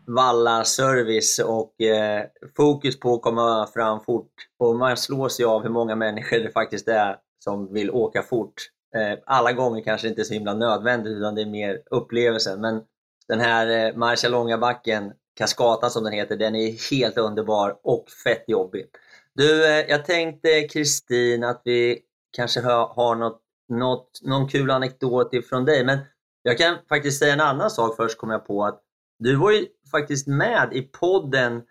Valla 0.07 0.64
service 0.64 1.38
och 1.38 1.80
eh, 1.80 2.24
fokus 2.57 3.00
på 3.00 3.14
att 3.14 3.22
komma 3.22 3.68
fram 3.74 4.00
fort. 4.00 4.33
Och 4.59 4.76
man 4.76 4.96
slås 4.96 5.40
ju 5.40 5.44
av 5.44 5.62
hur 5.62 5.70
många 5.70 5.96
människor 5.96 6.38
det 6.38 6.50
faktiskt 6.50 6.88
är 6.88 7.16
som 7.38 7.72
vill 7.72 7.90
åka 7.90 8.22
fort. 8.22 8.54
Eh, 8.96 9.18
alla 9.26 9.52
gånger 9.52 9.83
kanske 9.83 10.09
inte 10.09 10.24
så 10.24 10.35
himla 10.35 10.54
nödvändigt 10.54 11.12
utan 11.12 11.35
det 11.35 11.42
är 11.42 11.46
mer 11.46 11.83
upplevelsen. 11.90 12.61
Men 12.61 12.83
den 13.28 13.40
här 13.40 13.87
eh, 13.87 13.96
Marcialonga 13.96 14.59
backen, 14.59 15.12
Cascatan 15.38 15.90
som 15.90 16.04
den 16.04 16.12
heter, 16.12 16.37
den 16.37 16.54
är 16.54 16.90
helt 16.90 17.18
underbar 17.18 17.76
och 17.83 18.04
fett 18.24 18.44
jobbig. 18.46 18.87
Du, 19.35 19.66
eh, 19.66 19.85
jag 19.88 20.04
tänkte 20.04 20.68
Kristin 20.68 21.44
att 21.44 21.62
vi 21.64 21.98
kanske 22.37 22.61
har, 22.61 22.87
har 22.87 23.14
något, 23.14 23.40
något, 23.68 24.20
någon 24.22 24.48
kul 24.48 24.70
anekdot 24.70 25.35
ifrån 25.35 25.64
dig. 25.64 25.85
Men 25.85 25.98
jag 26.46 26.59
kan 26.59 26.76
faktiskt 26.88 27.18
säga 27.18 27.33
en 27.33 27.40
annan 27.40 27.70
sak 27.70 27.96
först 27.96 28.18
kom 28.18 28.30
jag 28.30 28.46
på 28.46 28.64
att 28.64 28.80
du 29.18 29.37
var 29.37 29.50
ju 29.50 29.66
faktiskt 29.90 30.26
med 30.26 30.68
i 30.72 30.83
podden 30.83 31.62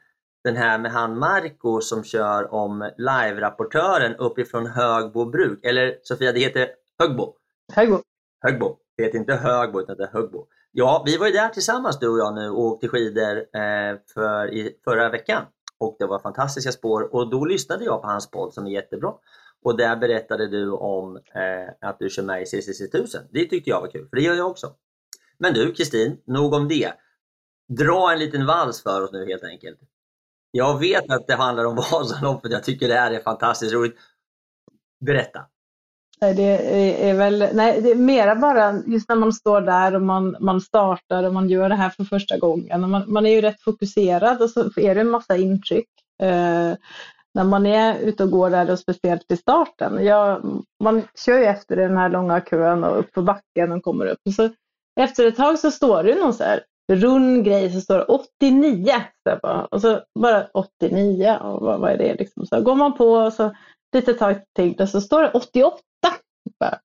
den 0.43 0.55
här 0.55 0.79
med 0.79 0.91
han 0.91 1.19
Marco 1.19 1.81
som 1.81 2.03
kör 2.03 2.53
om 2.53 2.89
live-rapportören 2.97 4.15
uppifrån 4.15 4.67
Högbo 4.67 5.25
bruk. 5.25 5.65
Eller 5.65 5.97
Sofia, 6.03 6.31
det 6.31 6.39
heter 6.39 6.67
Högbo. 6.99 7.33
Högbo. 7.73 7.99
Högbo. 8.41 8.77
Det 8.97 9.03
heter 9.03 9.17
inte 9.17 9.33
Högbo 9.33 9.81
utan 9.81 9.97
det 9.97 10.03
är 10.03 10.11
Högbo. 10.11 10.45
Ja, 10.71 11.03
vi 11.05 11.17
var 11.17 11.27
ju 11.27 11.33
där 11.33 11.49
tillsammans 11.49 11.99
du 11.99 12.07
och 12.07 12.19
jag 12.19 12.35
nu 12.35 12.49
och 12.49 12.59
åkte 12.59 12.87
skidor 12.87 13.37
eh, 13.37 13.97
för, 14.13 14.53
i, 14.53 14.79
förra 14.83 15.09
veckan. 15.09 15.43
Och 15.79 15.95
det 15.99 16.05
var 16.05 16.19
fantastiska 16.19 16.71
spår 16.71 17.15
och 17.15 17.29
då 17.29 17.45
lyssnade 17.45 17.85
jag 17.85 18.01
på 18.01 18.07
hans 18.07 18.31
podd 18.31 18.53
som 18.53 18.67
är 18.67 18.71
jättebra. 18.71 19.13
Och 19.63 19.77
där 19.77 19.95
berättade 19.95 20.47
du 20.47 20.71
om 20.71 21.15
eh, 21.15 21.89
att 21.89 21.99
du 21.99 22.09
kör 22.09 22.23
med 22.23 22.41
i 22.41 22.45
CCC 22.45 22.81
1000. 22.81 23.21
Det 23.31 23.45
tyckte 23.45 23.69
jag 23.69 23.81
var 23.81 23.87
kul, 23.87 24.07
för 24.09 24.15
det 24.15 24.21
gör 24.21 24.35
jag 24.35 24.47
också. 24.47 24.73
Men 25.37 25.53
du 25.53 25.73
Kristin, 25.73 26.17
nog 26.25 26.53
om 26.53 26.67
det. 26.67 26.93
Dra 27.67 28.11
en 28.11 28.19
liten 28.19 28.45
vals 28.45 28.83
för 28.83 29.01
oss 29.01 29.11
nu 29.11 29.25
helt 29.25 29.43
enkelt. 29.43 29.79
Jag 30.51 30.79
vet 30.79 31.11
att 31.11 31.27
det 31.27 31.35
handlar 31.35 31.65
om 31.65 31.75
Vasaloppet, 31.91 32.51
jag 32.51 32.63
tycker 32.63 32.87
det 32.87 32.93
här 32.93 33.11
är 33.11 33.19
fantastiskt 33.19 33.73
roligt. 33.73 33.95
Berätta! 35.05 35.45
Det 36.19 37.09
är 37.09 37.13
väl, 37.13 37.49
nej, 37.53 37.81
det 37.81 37.91
är 37.91 37.95
mera 37.95 38.35
bara 38.35 38.81
just 38.85 39.09
när 39.09 39.15
man 39.15 39.33
står 39.33 39.61
där 39.61 39.95
och 39.95 40.01
man, 40.01 40.35
man 40.39 40.61
startar 40.61 41.23
och 41.23 41.33
man 41.33 41.49
gör 41.49 41.69
det 41.69 41.75
här 41.75 41.89
för 41.89 42.03
första 42.03 42.37
gången. 42.37 42.89
man, 42.89 43.13
man 43.13 43.25
är 43.25 43.29
ju 43.29 43.41
rätt 43.41 43.61
fokuserad 43.61 44.41
och 44.41 44.49
så 44.49 44.69
är 44.75 44.95
det 44.95 45.01
en 45.01 45.09
massa 45.09 45.37
intryck. 45.37 45.89
Eh, 46.21 46.73
när 47.33 47.43
man 47.43 47.65
är 47.65 47.99
ute 47.99 48.23
och 48.23 48.31
går 48.31 48.49
där 48.49 48.71
och 48.71 48.79
speciellt 48.79 49.31
i 49.31 49.37
starten. 49.37 50.05
Jag, 50.05 50.41
man 50.83 51.03
kör 51.25 51.37
ju 51.37 51.45
efter 51.45 51.75
den 51.75 51.97
här 51.97 52.09
långa 52.09 52.41
kön 52.41 52.83
och 52.83 52.99
upp 52.99 53.11
på 53.11 53.21
backen 53.21 53.71
och 53.71 53.83
kommer 53.83 54.05
upp. 54.05 54.19
Och 54.25 54.33
så, 54.33 54.49
efter 54.99 55.27
ett 55.27 55.35
tag 55.35 55.59
så 55.59 55.71
står 55.71 56.03
det 56.03 56.15
någon 56.15 56.33
så 56.33 56.43
här 56.43 56.63
rund 56.91 57.45
grej 57.45 57.71
så 57.71 57.81
står 57.81 57.97
det 57.97 58.03
89. 58.03 58.91
Så 59.29 59.39
bara, 59.41 59.65
och 59.65 59.81
så 59.81 60.01
bara 60.19 60.47
89, 60.53 61.37
och 61.41 61.61
vad, 61.61 61.79
vad 61.79 61.91
är 61.91 61.97
det 61.97 62.15
liksom? 62.15 62.45
Så 62.45 62.61
går 62.61 62.75
man 62.75 62.97
på 62.97 63.05
och 63.05 63.33
så 63.33 63.55
lite 63.95 64.13
tag 64.13 64.35
till 64.55 64.81
och 64.81 64.89
så 64.89 65.01
står 65.01 65.21
det 65.21 65.31
88. 65.31 65.79
Bara, 66.59 66.79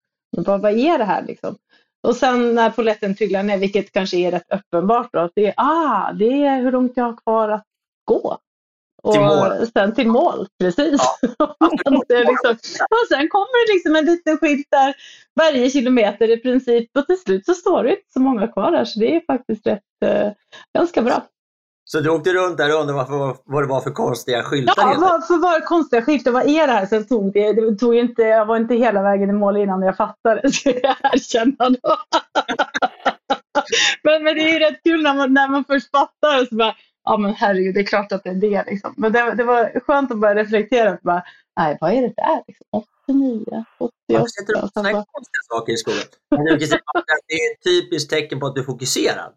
bara, 0.45 0.59
vad 0.59 0.73
är 0.73 0.99
det 0.99 1.05
här 1.05 1.23
liksom? 1.23 1.57
Och 2.03 2.17
sen 2.17 2.55
när 2.55 2.71
poletten 2.71 3.15
trillar 3.15 3.43
ner, 3.43 3.59
vilket 3.59 3.93
kanske 3.93 4.17
är 4.17 4.31
rätt 4.31 4.53
uppenbart 4.55 5.09
då, 5.13 5.19
att 5.19 5.33
det 5.35 5.47
är, 5.47 5.55
ah, 5.57 6.13
det 6.13 6.45
är 6.45 6.63
hur 6.63 6.73
långt 6.73 6.93
jag 6.97 7.05
har 7.05 7.17
kvar 7.17 7.49
att 7.49 7.65
gå. 8.05 8.39
Och 9.03 9.13
Till 9.13 9.23
mål. 9.23 9.67
sen 9.73 9.95
till 9.95 10.09
mål, 10.09 10.47
precis. 10.61 11.01
och, 11.39 12.05
det 12.09 12.15
är 12.15 12.25
liksom, 12.25 12.51
och 12.91 13.07
sen 13.09 13.29
kommer 13.29 13.67
det 13.67 13.75
liksom 13.75 13.97
en 13.97 14.05
liten 14.05 14.39
skylt 14.39 14.67
där 14.71 14.95
varje 15.37 15.71
kilometer 15.71 16.31
i 16.31 16.37
princip 16.37 16.97
och 16.97 17.07
till 17.07 17.19
slut 17.19 17.47
så 17.47 17.55
står 17.55 17.85
det 17.85 17.91
inte 17.91 18.13
så 18.13 18.21
många 18.21 18.49
kvar 18.49 18.71
där 18.71 18.85
så 18.85 19.01
det 19.01 19.17
är 19.17 19.21
faktiskt 19.27 19.67
rätt, 19.67 19.83
eh, 20.05 20.31
ganska 20.79 21.03
bra. 21.03 21.23
Så 21.91 22.01
du 22.01 22.11
åkte 22.11 22.33
runt 22.33 22.59
där 22.59 22.75
och 22.75 22.81
undrade 22.81 22.99
varför, 22.99 23.37
vad 23.45 23.63
det 23.63 23.67
var 23.67 23.81
för 23.81 23.91
konstiga 23.91 24.43
skyltar? 24.43 24.75
Ja, 24.77 24.87
helt 24.89 25.01
vad, 25.01 25.27
för 25.27 25.37
vad 25.37 25.65
konstiga 25.65 26.03
skiften, 26.03 26.33
vad 26.33 26.49
är 26.49 26.67
det 26.67 26.73
här? 26.73 26.87
Sen 26.87 27.07
tog 27.07 27.33
det, 27.33 27.53
det 27.53 27.77
tog 27.77 27.97
inte, 27.97 28.23
jag 28.23 28.47
var 28.47 28.57
inte 28.57 28.75
hela 28.75 29.03
vägen 29.03 29.31
i 29.31 29.33
mål 29.33 29.57
innan 29.57 29.83
jag 29.83 29.97
fattade, 29.97 30.53
ska 30.53 30.71
jag 30.71 30.97
erkänna 31.03 31.71
då. 31.71 31.97
men, 34.03 34.25
men 34.25 34.35
det 34.35 34.43
är 34.43 34.53
ju 34.53 34.59
rätt 34.59 34.83
kul 34.85 35.03
när 35.03 35.15
man, 35.15 35.35
när 35.35 35.49
man 35.49 35.65
först 35.65 35.91
fattar 35.91 36.43
och 36.43 36.49
så 36.49 36.55
bara, 36.55 36.75
ja 37.09 37.17
men 37.17 37.35
herregud, 37.35 37.75
det 37.75 37.81
är 37.81 37.85
klart 37.85 38.13
att 38.13 38.25
det 38.25 38.31
är 38.31 38.35
det 38.35 38.65
liksom. 38.67 38.95
Men 38.97 39.13
det, 39.13 39.35
det 39.35 39.45
var 39.45 39.81
skönt 39.81 40.13
att 40.13 40.19
börja 40.19 40.35
reflektera 40.35 40.93
på, 40.93 40.99
bara, 41.03 41.23
nej 41.61 41.79
vad 41.81 41.93
är 41.93 42.03
det 42.03 42.13
där? 42.17 42.43
Liksom, 42.47 42.67
89, 43.07 43.65
88. 43.79 43.95
Varför 44.13 44.27
sätter 44.27 44.57
upp 44.59 44.65
och 44.65 44.71
sådana 44.75 44.93
konstiga 44.93 45.43
saker 45.49 45.73
i 45.73 45.77
skolan? 45.77 45.99
Det 47.27 47.35
är 47.35 47.53
ett 47.53 47.65
typiskt 47.65 48.11
tecken 48.11 48.41
på 48.41 48.47
att 48.47 48.55
du 48.55 48.61
är 48.61 48.65
fokuserad. 48.65 49.33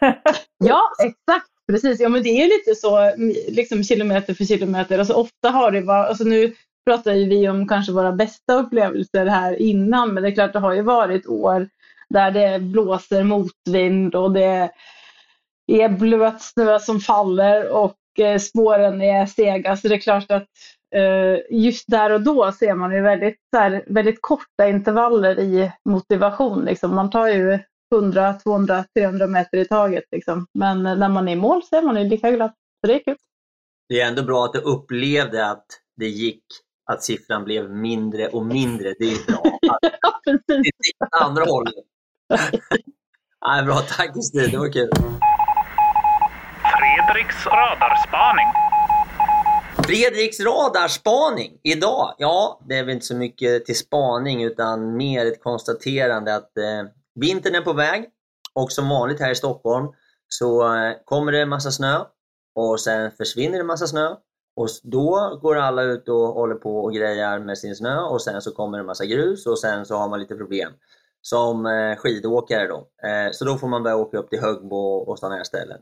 Ja, 0.58 0.82
exakt. 1.02 1.46
Precis. 1.68 2.00
Ja, 2.00 2.08
men 2.08 2.22
det 2.22 2.28
är 2.28 2.46
lite 2.46 2.74
så 2.74 3.12
liksom 3.48 3.84
kilometer 3.84 4.34
för 4.34 4.44
kilometer. 4.44 4.98
Alltså, 4.98 5.14
ofta 5.14 5.50
har 5.50 5.70
det 5.70 5.80
varit, 5.80 6.08
alltså, 6.08 6.24
nu 6.24 6.54
pratar 6.86 7.12
ju 7.12 7.28
vi 7.28 7.48
om 7.48 7.68
kanske 7.68 7.92
våra 7.92 8.12
bästa 8.12 8.54
upplevelser 8.54 9.26
här 9.26 9.62
innan, 9.62 10.14
men 10.14 10.22
det 10.22 10.28
är 10.28 10.34
klart 10.34 10.52
det 10.52 10.58
har 10.58 10.72
ju 10.72 10.82
varit 10.82 11.26
år 11.26 11.68
där 12.08 12.30
det 12.30 12.58
blåser 12.58 13.24
motvind 13.24 14.14
och 14.14 14.32
det 14.32 14.70
är 15.66 15.88
blöt 15.88 16.42
snö 16.42 16.78
som 16.78 17.00
faller 17.00 17.68
och 17.68 17.96
eh, 18.18 18.38
spåren 18.38 19.02
är 19.02 19.26
sega. 19.26 19.76
Så 19.76 19.88
det 19.88 19.94
är 19.94 19.98
klart 19.98 20.30
att 20.30 20.48
eh, 20.94 21.58
just 21.58 21.84
där 21.88 22.10
och 22.10 22.20
då 22.20 22.52
ser 22.52 22.74
man 22.74 22.92
ju 22.92 23.00
väldigt, 23.00 23.40
här, 23.56 23.84
väldigt 23.86 24.18
korta 24.20 24.68
intervaller 24.68 25.40
i 25.40 25.72
motivation. 25.84 26.64
Liksom. 26.64 26.94
Man 26.94 27.10
tar 27.10 27.28
ju 27.28 27.58
100, 27.94 28.32
200, 28.32 28.84
300 28.94 29.26
meter 29.26 29.58
i 29.58 29.64
taget. 29.64 30.04
Liksom. 30.10 30.46
Men 30.54 30.82
när 30.82 31.08
man 31.08 31.28
är 31.28 31.32
i 31.32 31.36
mål 31.36 31.62
så 31.62 31.76
är 31.76 31.82
man 31.82 32.02
ju 32.02 32.08
lika 32.08 32.30
glad. 32.30 32.50
Så 32.80 32.86
det 32.86 32.94
är 32.94 33.04
kul. 33.04 33.16
Det 33.88 34.00
är 34.00 34.08
ändå 34.08 34.22
bra 34.22 34.44
att 34.44 34.52
du 34.52 34.58
upplevde 34.58 35.50
att 35.50 35.66
det 35.96 36.08
gick, 36.08 36.44
att 36.90 37.02
siffran 37.02 37.44
blev 37.44 37.70
mindre 37.70 38.28
och 38.28 38.46
mindre. 38.46 38.94
Det 38.98 39.04
är 39.04 39.26
bra. 39.26 39.42
Ja, 40.00 40.20
precis. 40.24 40.46
det 40.48 41.06
åt 41.06 41.22
andra 41.22 41.44
hållet. 41.44 41.74
Nej, 43.46 43.64
bra, 43.64 43.74
tack 43.74 44.14
Kristin, 44.14 44.50
det 44.50 44.58
var 44.58 44.72
kul. 44.72 44.90
Fredriks 47.06 47.46
radarspaning. 47.46 48.46
Fredriks 49.86 50.40
radarspaning 50.40 51.60
idag. 51.62 52.14
Ja, 52.18 52.60
det 52.68 52.78
är 52.78 52.84
väl 52.84 52.94
inte 52.94 53.06
så 53.06 53.16
mycket 53.16 53.66
till 53.66 53.78
spaning 53.78 54.44
utan 54.44 54.96
mer 54.96 55.26
ett 55.26 55.42
konstaterande 55.42 56.34
att 56.34 56.56
eh, 56.58 56.82
vintern 57.14 57.54
är 57.54 57.60
på 57.60 57.72
väg 57.72 58.04
och 58.54 58.72
som 58.72 58.88
vanligt 58.88 59.20
här 59.20 59.30
i 59.30 59.34
Stockholm 59.34 59.86
så 60.28 60.74
eh, 60.74 60.92
kommer 61.04 61.32
det 61.32 61.40
en 61.40 61.48
massa 61.48 61.70
snö 61.70 62.04
och 62.54 62.80
sen 62.80 63.10
försvinner 63.10 63.58
det 63.58 63.64
massa 63.64 63.86
snö 63.86 64.14
och 64.56 64.68
då 64.82 65.38
går 65.42 65.56
alla 65.56 65.82
ut 65.82 66.08
och 66.08 66.28
håller 66.28 66.54
på 66.54 66.84
och 66.84 66.94
grejar 66.94 67.38
med 67.38 67.58
sin 67.58 67.76
snö 67.76 68.00
och 68.00 68.22
sen 68.22 68.42
så 68.42 68.52
kommer 68.52 68.78
det 68.78 68.82
en 68.82 68.86
massa 68.86 69.04
grus 69.04 69.46
och 69.46 69.58
sen 69.58 69.86
så 69.86 69.96
har 69.96 70.08
man 70.08 70.20
lite 70.20 70.34
problem 70.34 70.72
som 71.20 71.66
eh, 71.66 71.96
skidåkare 71.96 72.66
då. 72.66 72.88
Eh, 73.08 73.32
så 73.32 73.44
då 73.44 73.56
får 73.56 73.68
man 73.68 73.82
börja 73.82 73.96
åka 73.96 74.18
upp 74.18 74.30
till 74.30 74.40
Högbo 74.40 74.96
och 74.96 75.18
sådana 75.18 75.36
här 75.36 75.44
ställen. 75.44 75.78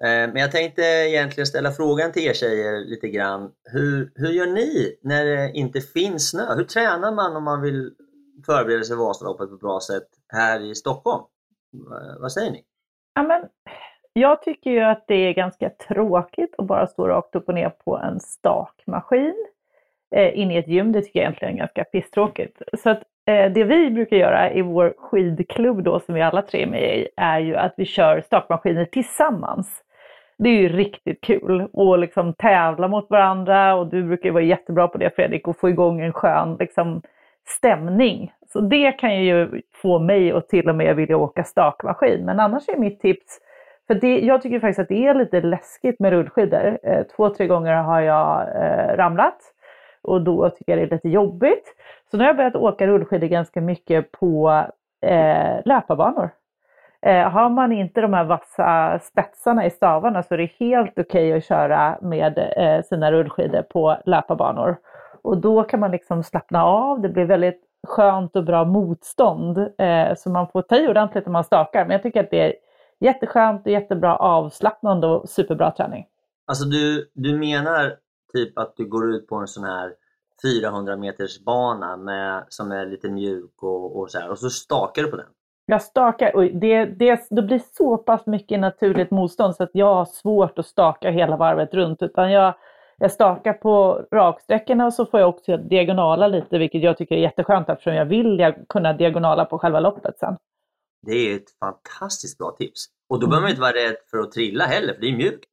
Eh, 0.00 0.32
men 0.32 0.36
jag 0.36 0.52
tänkte 0.52 0.82
egentligen 0.82 1.46
ställa 1.46 1.70
frågan 1.70 2.12
till 2.12 2.22
er 2.22 2.32
tjejer 2.32 2.84
lite 2.84 3.08
grann. 3.08 3.50
Hur, 3.72 4.12
hur 4.14 4.30
gör 4.30 4.46
ni 4.46 4.98
när 5.02 5.24
det 5.24 5.52
inte 5.54 5.80
finns 5.80 6.30
snö? 6.30 6.54
Hur 6.56 6.64
tränar 6.64 7.12
man 7.12 7.36
om 7.36 7.44
man 7.44 7.62
vill 7.62 7.94
förbereda 8.46 8.84
sig 8.84 8.96
Vasaloppet 8.96 9.48
på 9.48 9.54
ett 9.54 9.60
bra 9.60 9.80
sätt 9.80 10.08
här 10.28 10.60
i 10.60 10.74
Stockholm? 10.74 11.24
Vad 12.20 12.32
säger 12.32 12.50
ni? 12.50 12.64
Ja, 13.14 13.22
men, 13.22 13.48
jag 14.12 14.42
tycker 14.42 14.70
ju 14.70 14.80
att 14.80 15.04
det 15.06 15.14
är 15.14 15.32
ganska 15.32 15.70
tråkigt 15.70 16.54
att 16.58 16.66
bara 16.66 16.86
stå 16.86 17.08
rakt 17.08 17.34
upp 17.34 17.48
och 17.48 17.54
ner 17.54 17.70
på 17.70 17.98
en 17.98 18.20
stakmaskin 18.20 19.46
eh, 20.16 20.38
inne 20.38 20.54
i 20.54 20.58
ett 20.58 20.68
gym. 20.68 20.92
Det 20.92 21.02
tycker 21.02 21.20
jag 21.20 21.24
egentligen 21.24 21.54
är 21.54 21.58
ganska 21.58 21.84
pisstråkigt. 21.84 22.62
Så 22.82 22.90
att, 22.90 23.02
eh, 23.26 23.52
det 23.52 23.64
vi 23.64 23.90
brukar 23.90 24.16
göra 24.16 24.52
i 24.52 24.62
vår 24.62 24.94
skidklubb 24.98 25.82
då, 25.82 26.00
som 26.00 26.14
vi 26.14 26.22
alla 26.22 26.42
tre 26.42 26.62
är 26.62 26.66
med 26.66 26.98
i, 26.98 27.08
är 27.16 27.38
ju 27.38 27.56
att 27.56 27.74
vi 27.76 27.84
kör 27.84 28.20
stakmaskiner 28.20 28.84
tillsammans. 28.84 29.83
Det 30.38 30.48
är 30.48 30.54
ju 30.54 30.68
riktigt 30.68 31.20
kul 31.20 31.60
att 31.60 32.00
liksom 32.00 32.34
tävla 32.34 32.88
mot 32.88 33.10
varandra 33.10 33.74
och 33.74 33.86
du 33.86 34.02
brukar 34.02 34.24
ju 34.24 34.32
vara 34.32 34.44
jättebra 34.44 34.88
på 34.88 34.98
det 34.98 35.16
Fredrik, 35.16 35.48
och 35.48 35.58
få 35.58 35.68
igång 35.68 36.00
en 36.00 36.12
skön 36.12 36.56
liksom, 36.60 37.02
stämning. 37.46 38.32
Så 38.52 38.60
det 38.60 38.92
kan 38.92 39.24
ju 39.24 39.62
få 39.74 39.98
mig 39.98 40.32
att 40.32 40.48
till 40.48 40.68
och 40.68 40.74
med 40.74 40.96
vilja 40.96 41.16
åka 41.16 41.44
stakmaskin. 41.44 42.24
Men 42.24 42.40
annars 42.40 42.68
är 42.68 42.76
mitt 42.76 43.00
tips, 43.00 43.40
för 43.86 43.94
det, 43.94 44.20
jag 44.20 44.42
tycker 44.42 44.60
faktiskt 44.60 44.78
att 44.78 44.88
det 44.88 45.06
är 45.06 45.14
lite 45.14 45.40
läskigt 45.40 46.00
med 46.00 46.12
rullskidor. 46.12 46.78
Eh, 46.82 47.02
två, 47.16 47.28
tre 47.30 47.46
gånger 47.46 47.74
har 47.74 48.00
jag 48.00 48.40
eh, 48.40 48.96
ramlat 48.96 49.38
och 50.02 50.24
då 50.24 50.50
tycker 50.50 50.72
jag 50.72 50.78
det 50.78 50.94
är 50.94 50.96
lite 50.96 51.08
jobbigt. 51.08 51.74
Så 52.10 52.16
nu 52.16 52.22
har 52.22 52.28
jag 52.28 52.36
börjat 52.36 52.56
åka 52.56 52.86
rullskidor 52.86 53.26
ganska 53.26 53.60
mycket 53.60 54.12
på 54.12 54.64
eh, 55.06 55.56
löparbanor. 55.64 56.30
Eh, 57.06 57.30
har 57.30 57.50
man 57.50 57.72
inte 57.72 58.00
de 58.00 58.12
här 58.12 58.24
vassa 58.24 58.98
spetsarna 59.02 59.66
i 59.66 59.70
stavarna 59.70 60.22
så 60.22 60.34
är 60.34 60.38
det 60.38 60.50
helt 60.58 60.98
okej 60.98 61.32
att 61.32 61.44
köra 61.44 61.98
med 62.02 62.38
eh, 62.56 62.84
sina 62.84 63.12
rullskidor 63.12 63.62
på 63.62 63.96
löparbanor. 64.06 64.76
Och 65.22 65.38
då 65.38 65.62
kan 65.62 65.80
man 65.80 65.90
liksom 65.90 66.22
slappna 66.22 66.64
av, 66.64 67.00
det 67.00 67.08
blir 67.08 67.24
väldigt 67.24 67.60
skönt 67.86 68.36
och 68.36 68.44
bra 68.44 68.64
motstånd. 68.64 69.58
Eh, 69.58 70.14
så 70.16 70.30
man 70.30 70.48
får 70.48 70.62
ta 70.62 70.76
i 70.76 70.88
ordentligt 70.88 71.26
när 71.26 71.32
man 71.32 71.44
stakar. 71.44 71.84
Men 71.84 71.90
jag 71.90 72.02
tycker 72.02 72.24
att 72.24 72.30
det 72.30 72.40
är 72.40 72.54
jätteskönt 73.00 73.66
och 73.66 73.72
jättebra 73.72 74.16
avslappnande 74.16 75.06
och 75.06 75.28
superbra 75.28 75.70
träning. 75.70 76.06
Alltså 76.46 76.64
du, 76.64 77.10
du 77.14 77.38
menar 77.38 77.96
typ 78.32 78.58
att 78.58 78.76
du 78.76 78.88
går 78.88 79.14
ut 79.14 79.26
på 79.26 79.36
en 79.36 79.46
sån 79.46 79.64
här 79.64 79.92
400 80.42 80.96
meters 80.96 81.44
bana 81.44 81.96
med, 81.96 82.44
som 82.48 82.72
är 82.72 82.86
lite 82.86 83.08
mjuk 83.08 83.62
och, 83.62 84.00
och 84.00 84.10
så 84.10 84.18
här 84.18 84.30
och 84.30 84.38
så 84.38 84.50
stakar 84.50 85.02
du 85.02 85.10
på 85.10 85.16
den? 85.16 85.26
Jag 85.66 85.82
stakar 85.82 86.36
och 86.36 86.44
det, 86.44 86.84
det, 86.84 87.26
det 87.30 87.42
blir 87.42 87.62
så 87.72 87.98
pass 87.98 88.26
mycket 88.26 88.60
naturligt 88.60 89.10
motstånd 89.10 89.56
så 89.56 89.62
att 89.62 89.70
jag 89.72 89.94
har 89.94 90.04
svårt 90.04 90.58
att 90.58 90.66
staka 90.66 91.10
hela 91.10 91.36
varvet 91.36 91.74
runt. 91.74 92.02
Utan 92.02 92.32
jag, 92.32 92.54
jag 92.98 93.12
stakar 93.12 93.52
på 93.52 94.06
raksträckorna 94.12 94.86
och 94.86 94.94
så 94.94 95.06
får 95.06 95.20
jag 95.20 95.28
också 95.28 95.56
diagonala 95.56 96.28
lite, 96.28 96.58
vilket 96.58 96.82
jag 96.82 96.98
tycker 96.98 97.14
är 97.14 97.20
jätteskönt 97.20 97.68
eftersom 97.68 97.94
jag 97.94 98.06
vill 98.06 98.54
kunna 98.68 98.92
diagonala 98.92 99.44
på 99.44 99.58
själva 99.58 99.80
loppet 99.80 100.18
sen. 100.18 100.36
Det 101.06 101.12
är 101.12 101.36
ett 101.36 101.58
fantastiskt 101.60 102.38
bra 102.38 102.50
tips. 102.58 102.86
Och 103.08 103.20
då 103.20 103.26
behöver 103.26 103.42
man 103.42 103.50
inte 103.50 103.60
vara 103.60 103.72
rädd 103.72 103.96
för 104.10 104.18
att 104.18 104.32
trilla 104.32 104.64
heller, 104.64 104.94
för 104.94 105.00
det 105.00 105.08
är 105.08 105.16
mjukt. 105.16 105.44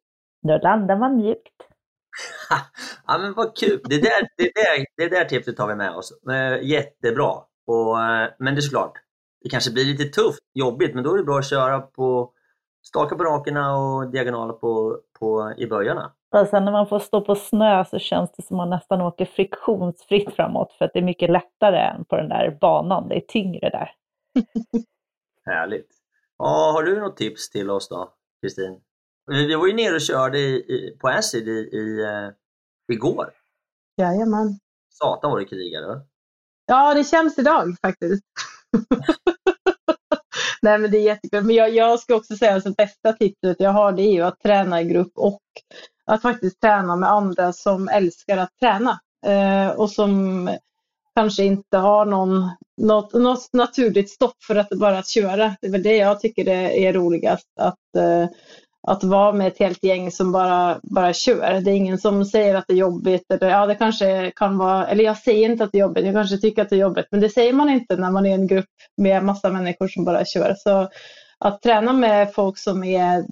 Då 0.48 0.58
landar 0.58 0.98
man 0.98 1.16
mjukt. 1.16 1.56
ja, 3.08 3.18
men 3.18 3.34
vad 3.34 3.58
kul! 3.58 3.82
Det 3.84 4.02
där, 4.02 4.28
det 4.38 4.52
där, 4.56 4.86
det 4.98 5.10
där 5.10 5.26
tipset 5.26 5.58
tar 5.58 5.68
vi 5.68 5.76
med 5.76 5.96
oss. 5.96 6.12
Eh, 6.32 6.64
Jättebra. 6.64 7.34
Och, 7.68 8.04
eh, 8.04 8.30
men 8.40 8.56
det 8.56 8.60
är 8.60 8.62
såklart, 8.62 8.94
det 9.44 9.50
kanske 9.50 9.72
blir 9.72 9.86
lite 9.86 10.04
tufft, 10.04 10.40
jobbigt, 10.54 10.96
men 10.96 11.04
då 11.04 11.14
är 11.14 11.18
det 11.18 11.24
bra 11.24 11.40
att 11.40 11.50
köra 11.50 11.82
på 11.82 12.34
staka 12.84 13.16
på 13.16 13.24
rakerna 13.24 13.76
och 13.78 14.12
diagonala 14.12 14.54
på, 14.54 15.00
på, 15.20 15.54
i 15.58 15.68
böjarna. 15.68 16.14
Och 16.36 16.48
sen 16.48 16.66
när 16.66 16.72
man 16.72 16.88
får 16.88 17.00
stå 17.00 17.22
på 17.22 17.36
snö 17.36 17.86
så 17.86 18.00
känns 18.00 18.32
det 18.32 18.44
som 18.44 18.58
man 18.58 18.70
nästan 18.70 19.02
åker 19.02 19.26
friktionsfritt 19.26 20.36
framåt 20.36 20.74
för 20.78 20.86
att 20.86 20.94
det 20.94 21.00
är 21.00 21.04
mycket 21.04 21.32
lättare 21.32 21.80
än 21.80 22.06
på 22.06 22.16
den 22.16 22.30
där 22.30 22.58
banan. 22.62 23.08
Det 23.08 23.16
är 23.16 23.22
tyngre 23.28 23.70
där. 23.70 23.92
Härligt. 25.46 25.90
Ja, 26.38 26.72
har 26.76 26.84
du 26.84 27.00
något 27.00 27.18
tips 27.18 27.50
till 27.50 27.70
oss 27.70 27.90
då, 27.90 28.14
Kristin? 28.42 28.82
Vi 29.26 29.48
vi 29.48 29.56
var 29.56 29.68
ju 29.68 29.74
nere 29.74 29.96
och 29.96 30.02
körde 30.02 30.38
i, 30.40 30.56
i, 30.56 30.98
på 31.00 31.08
Acid 31.08 31.48
i, 31.48 31.52
i, 31.52 32.02
eh, 32.04 32.30
igår. 32.94 33.34
Jajamän. 33.98 34.60
Satan 34.90 35.32
vad 35.32 35.42
det 35.42 35.46
krigade. 35.46 36.02
Ja, 36.66 36.94
det 36.94 37.04
känns 37.04 37.40
idag 37.40 37.76
faktiskt. 37.82 38.24
Nej, 40.62 40.78
men 40.78 40.92
det 40.92 40.98
är 40.98 41.02
jättekul. 41.02 41.44
Men 41.44 41.56
jag, 41.56 41.76
jag 41.76 42.00
ska 42.00 42.16
också 42.16 42.36
säga 42.36 42.56
att 42.56 42.64
det 42.64 42.76
bästa 42.78 43.14
tipset 43.14 43.58
jag 43.60 43.72
har 43.72 43.92
det 43.92 44.04
är 44.04 44.12
ju 44.12 44.22
att 44.22 44.40
träna 44.40 44.82
i 44.82 44.86
grupp 44.86 45.12
och 45.16 45.42
att 46.06 46.22
faktiskt 46.22 46.62
träna 46.62 46.96
med 46.96 47.10
andra 47.10 47.54
som 47.54 47.88
älskar 47.88 48.38
att 48.38 48.58
träna 48.60 49.00
eh, 49.26 49.70
och 49.70 49.92
som 49.92 50.50
kanske 51.16 51.44
inte 51.44 51.78
har 51.78 52.06
någon, 52.06 52.50
något, 52.82 53.14
något 53.14 53.50
naturligt 53.54 54.10
stopp 54.10 54.44
för 54.48 54.56
att 54.56 54.70
bara 54.70 54.98
att 54.98 55.08
köra. 55.08 55.56
Det 55.62 55.68
är 55.68 55.72
väl 55.72 55.84
det 55.84 55.96
jag 55.96 56.20
tycker 56.20 56.46
det 56.46 56.86
är 56.86 56.94
roligast. 56.94 57.48
Att, 57.60 57.96
eh, 57.98 58.30
att 58.88 59.04
vara 59.04 59.32
med 59.32 59.48
ett 59.48 59.60
helt 59.60 59.84
gäng 59.84 60.12
som 60.12 60.32
bara, 60.32 60.80
bara 60.84 61.14
kör. 61.14 61.62
Det 61.62 61.72
är 61.72 61.76
ingen 61.76 61.98
som 61.98 62.26
säger 62.26 62.56
att 62.56 62.66
det 62.68 62.74
är 62.74 62.78
jobbigt. 62.78 63.32
Eller, 63.32 63.50
ja, 63.50 63.66
det 63.66 63.76
kanske 63.76 64.32
kan 64.36 64.58
vara, 64.58 64.88
eller 64.88 65.04
jag 65.04 65.18
säger 65.18 65.50
inte 65.50 65.64
att 65.64 65.72
det 65.72 65.78
är 65.78 65.82
jobbigt, 65.82 66.06
jag 66.06 66.14
kanske 66.14 66.38
tycker 66.38 66.62
att 66.62 66.70
det 66.70 66.76
är 66.76 66.80
jobbigt. 66.80 67.08
Men 67.12 67.20
det 67.20 67.30
säger 67.30 67.54
man 67.54 67.70
inte 67.70 67.96
när 67.96 68.12
man 68.12 68.26
är 68.26 68.34
en 68.34 68.48
grupp 68.48 68.66
med 68.98 69.24
massa 69.24 69.50
människor 69.50 69.88
som 69.88 70.06
bara 70.06 70.26
kör. 70.26 70.56
Så 70.58 70.90
att 71.38 71.62
träna 71.62 71.94
med 71.94 72.34
folk 72.34 72.58
som 72.58 72.84
är 72.84 73.26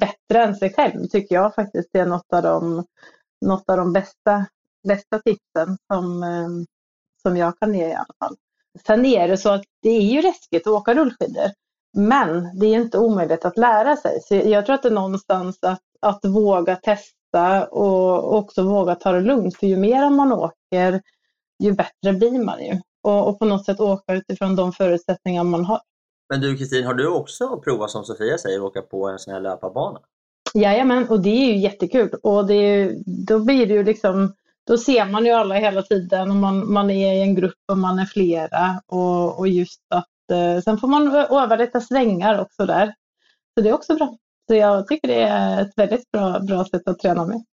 bättre 0.00 0.44
än 0.44 0.54
sig 0.54 0.72
själv 0.74 1.06
tycker 1.06 1.34
jag 1.34 1.54
faktiskt 1.54 1.94
är 1.94 2.06
något 2.06 2.32
av 2.32 2.42
de, 2.42 2.84
något 3.46 3.70
av 3.70 3.76
de 3.76 3.92
bästa, 3.92 4.46
bästa 4.88 5.18
tipsen 5.18 5.76
som, 5.92 6.22
eh, 6.22 6.48
som 7.22 7.36
jag 7.36 7.58
kan 7.58 7.74
ge 7.74 7.88
i 7.88 7.94
alla 7.94 8.14
fall. 8.18 8.36
Sen 8.86 9.04
är 9.04 9.28
det 9.28 9.36
så 9.36 9.50
att 9.50 9.62
det 9.82 9.90
är 9.90 10.02
ju 10.02 10.22
läskigt 10.22 10.66
att 10.66 10.72
åka 10.72 10.94
rullskidor. 10.94 11.50
Men 11.92 12.58
det 12.58 12.66
är 12.66 12.80
inte 12.80 12.98
omöjligt 12.98 13.44
att 13.44 13.56
lära 13.56 13.96
sig. 13.96 14.20
Så 14.20 14.34
jag 14.34 14.66
tror 14.66 14.74
att 14.74 14.82
det 14.82 14.88
är 14.88 14.92
någonstans 14.92 15.58
att, 15.62 15.82
att 16.00 16.24
våga 16.24 16.76
testa 16.76 17.66
och 17.66 18.34
också 18.34 18.62
våga 18.62 18.94
ta 18.94 19.12
det 19.12 19.20
lugnt. 19.20 19.56
För 19.56 19.66
ju 19.66 19.76
mer 19.76 20.10
man 20.10 20.32
åker, 20.32 21.02
ju 21.62 21.72
bättre 21.72 22.12
blir 22.12 22.44
man 22.44 22.64
ju. 22.64 22.80
Och, 23.02 23.28
och 23.28 23.38
på 23.38 23.44
något 23.44 23.64
sätt 23.64 23.80
åka 23.80 24.14
utifrån 24.14 24.56
de 24.56 24.72
förutsättningar 24.72 25.44
man 25.44 25.64
har. 25.64 25.80
Men 26.28 26.40
du 26.40 26.56
Kristin, 26.56 26.86
har 26.86 26.94
du 26.94 27.08
också 27.08 27.60
provat 27.60 27.90
som 27.90 28.04
Sofia 28.04 28.38
säger, 28.38 28.62
åka 28.62 28.82
på 28.82 29.08
en 29.08 29.18
sån 29.18 29.34
här 29.34 29.40
löparbana? 29.40 30.00
Jajamän, 30.54 31.08
och 31.08 31.20
det 31.20 31.30
är 31.30 31.46
ju 31.46 31.56
jättekul. 31.56 32.10
Och 32.22 32.46
det 32.46 32.54
är, 32.54 32.96
då 33.26 33.38
blir 33.38 33.66
det 33.66 33.74
ju 33.74 33.84
liksom, 33.84 34.34
då 34.66 34.78
ser 34.78 35.04
man 35.04 35.24
ju 35.24 35.30
alla 35.30 35.54
hela 35.54 35.82
tiden 35.82 36.30
och 36.30 36.36
man, 36.36 36.72
man 36.72 36.90
är 36.90 37.12
i 37.12 37.22
en 37.22 37.34
grupp 37.34 37.60
och 37.72 37.78
man 37.78 37.98
är 37.98 38.04
flera. 38.04 38.82
Och, 38.86 39.38
och 39.38 39.48
just 39.48 39.80
att 39.88 40.08
sen 40.64 40.78
får 40.78 40.88
man 40.88 41.14
öva 41.14 41.56
lite 41.56 41.80
svängar 41.80 42.40
också 42.40 42.66
där. 42.66 42.94
Så 43.54 43.62
det 43.62 43.68
är 43.68 43.74
också 43.74 43.94
bra. 43.94 44.16
Så 44.48 44.54
jag 44.54 44.88
tycker 44.88 45.08
det 45.08 45.22
är 45.22 45.62
ett 45.62 45.72
väldigt 45.76 46.10
bra, 46.10 46.40
bra 46.40 46.64
sätt 46.64 46.88
att 46.88 46.98
träna 46.98 47.26
med. 47.26 47.44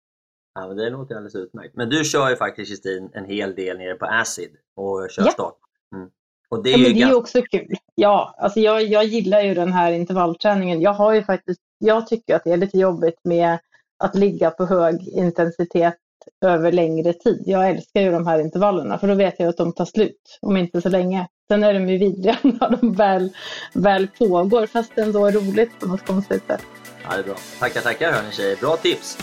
Ja, 0.53 0.67
men 0.67 0.77
det 0.77 0.89
låter 0.89 1.15
alldeles 1.15 1.35
utmärkt. 1.35 1.75
Men 1.75 1.89
du 1.89 2.03
kör 2.03 2.29
ju 2.29 2.35
faktiskt 2.35 2.71
Kristin 2.71 3.09
en 3.13 3.25
hel 3.25 3.55
del 3.55 3.77
nere 3.77 3.95
på 3.95 4.05
Acid 4.05 4.49
och 4.75 5.07
kör 5.11 5.23
ja. 5.25 5.31
start. 5.31 5.57
Mm. 5.95 6.09
Och 6.49 6.63
det 6.63 6.69
är, 6.69 6.77
ja, 6.77 6.77
men 6.77 6.93
det 6.93 7.01
är 7.01 7.15
också 7.15 7.41
kul. 7.41 7.75
Ja, 7.95 8.35
alltså 8.37 8.59
jag, 8.59 8.83
jag 8.83 9.05
gillar 9.05 9.41
ju 9.41 9.53
den 9.53 9.73
här 9.73 9.91
intervallträningen. 9.91 10.81
Jag 10.81 10.93
har 10.93 11.13
ju 11.13 11.23
faktiskt, 11.23 11.61
jag 11.77 12.07
tycker 12.07 12.35
att 12.35 12.43
det 12.43 12.51
är 12.51 12.57
lite 12.57 12.77
jobbigt 12.77 13.19
med 13.23 13.59
att 13.97 14.15
ligga 14.15 14.51
på 14.51 14.65
hög 14.65 15.07
intensitet 15.07 15.97
över 16.45 16.71
längre 16.71 17.13
tid. 17.13 17.43
Jag 17.45 17.69
älskar 17.69 18.01
ju 18.01 18.11
de 18.11 18.27
här 18.27 18.39
intervallerna 18.39 18.97
för 18.97 19.07
då 19.07 19.13
vet 19.13 19.35
jag 19.37 19.49
att 19.49 19.57
de 19.57 19.73
tar 19.73 19.85
slut 19.85 20.39
om 20.41 20.57
inte 20.57 20.81
så 20.81 20.89
länge. 20.89 21.27
Sen 21.47 21.63
är 21.63 21.73
de 21.73 21.89
ju 21.89 21.97
vidriga 21.97 22.37
när 22.43 22.77
de 22.77 22.93
väl, 22.93 23.29
väl 23.73 24.07
pågår 24.07 24.65
fast 24.65 24.91
det 24.95 25.01
ändå 25.01 25.25
är 25.25 25.31
roligt 25.31 25.79
på 25.79 25.87
något 25.87 26.05
konstigt 26.05 26.47
sätt. 26.47 26.61
Ja, 27.03 27.09
det 27.15 27.19
är 27.19 27.23
bra. 27.23 27.35
Tackar, 27.59 27.81
tackar 27.81 28.11
hörni 28.11 28.31
tjejer. 28.31 28.55
Bra 28.55 28.77
tips! 28.77 29.17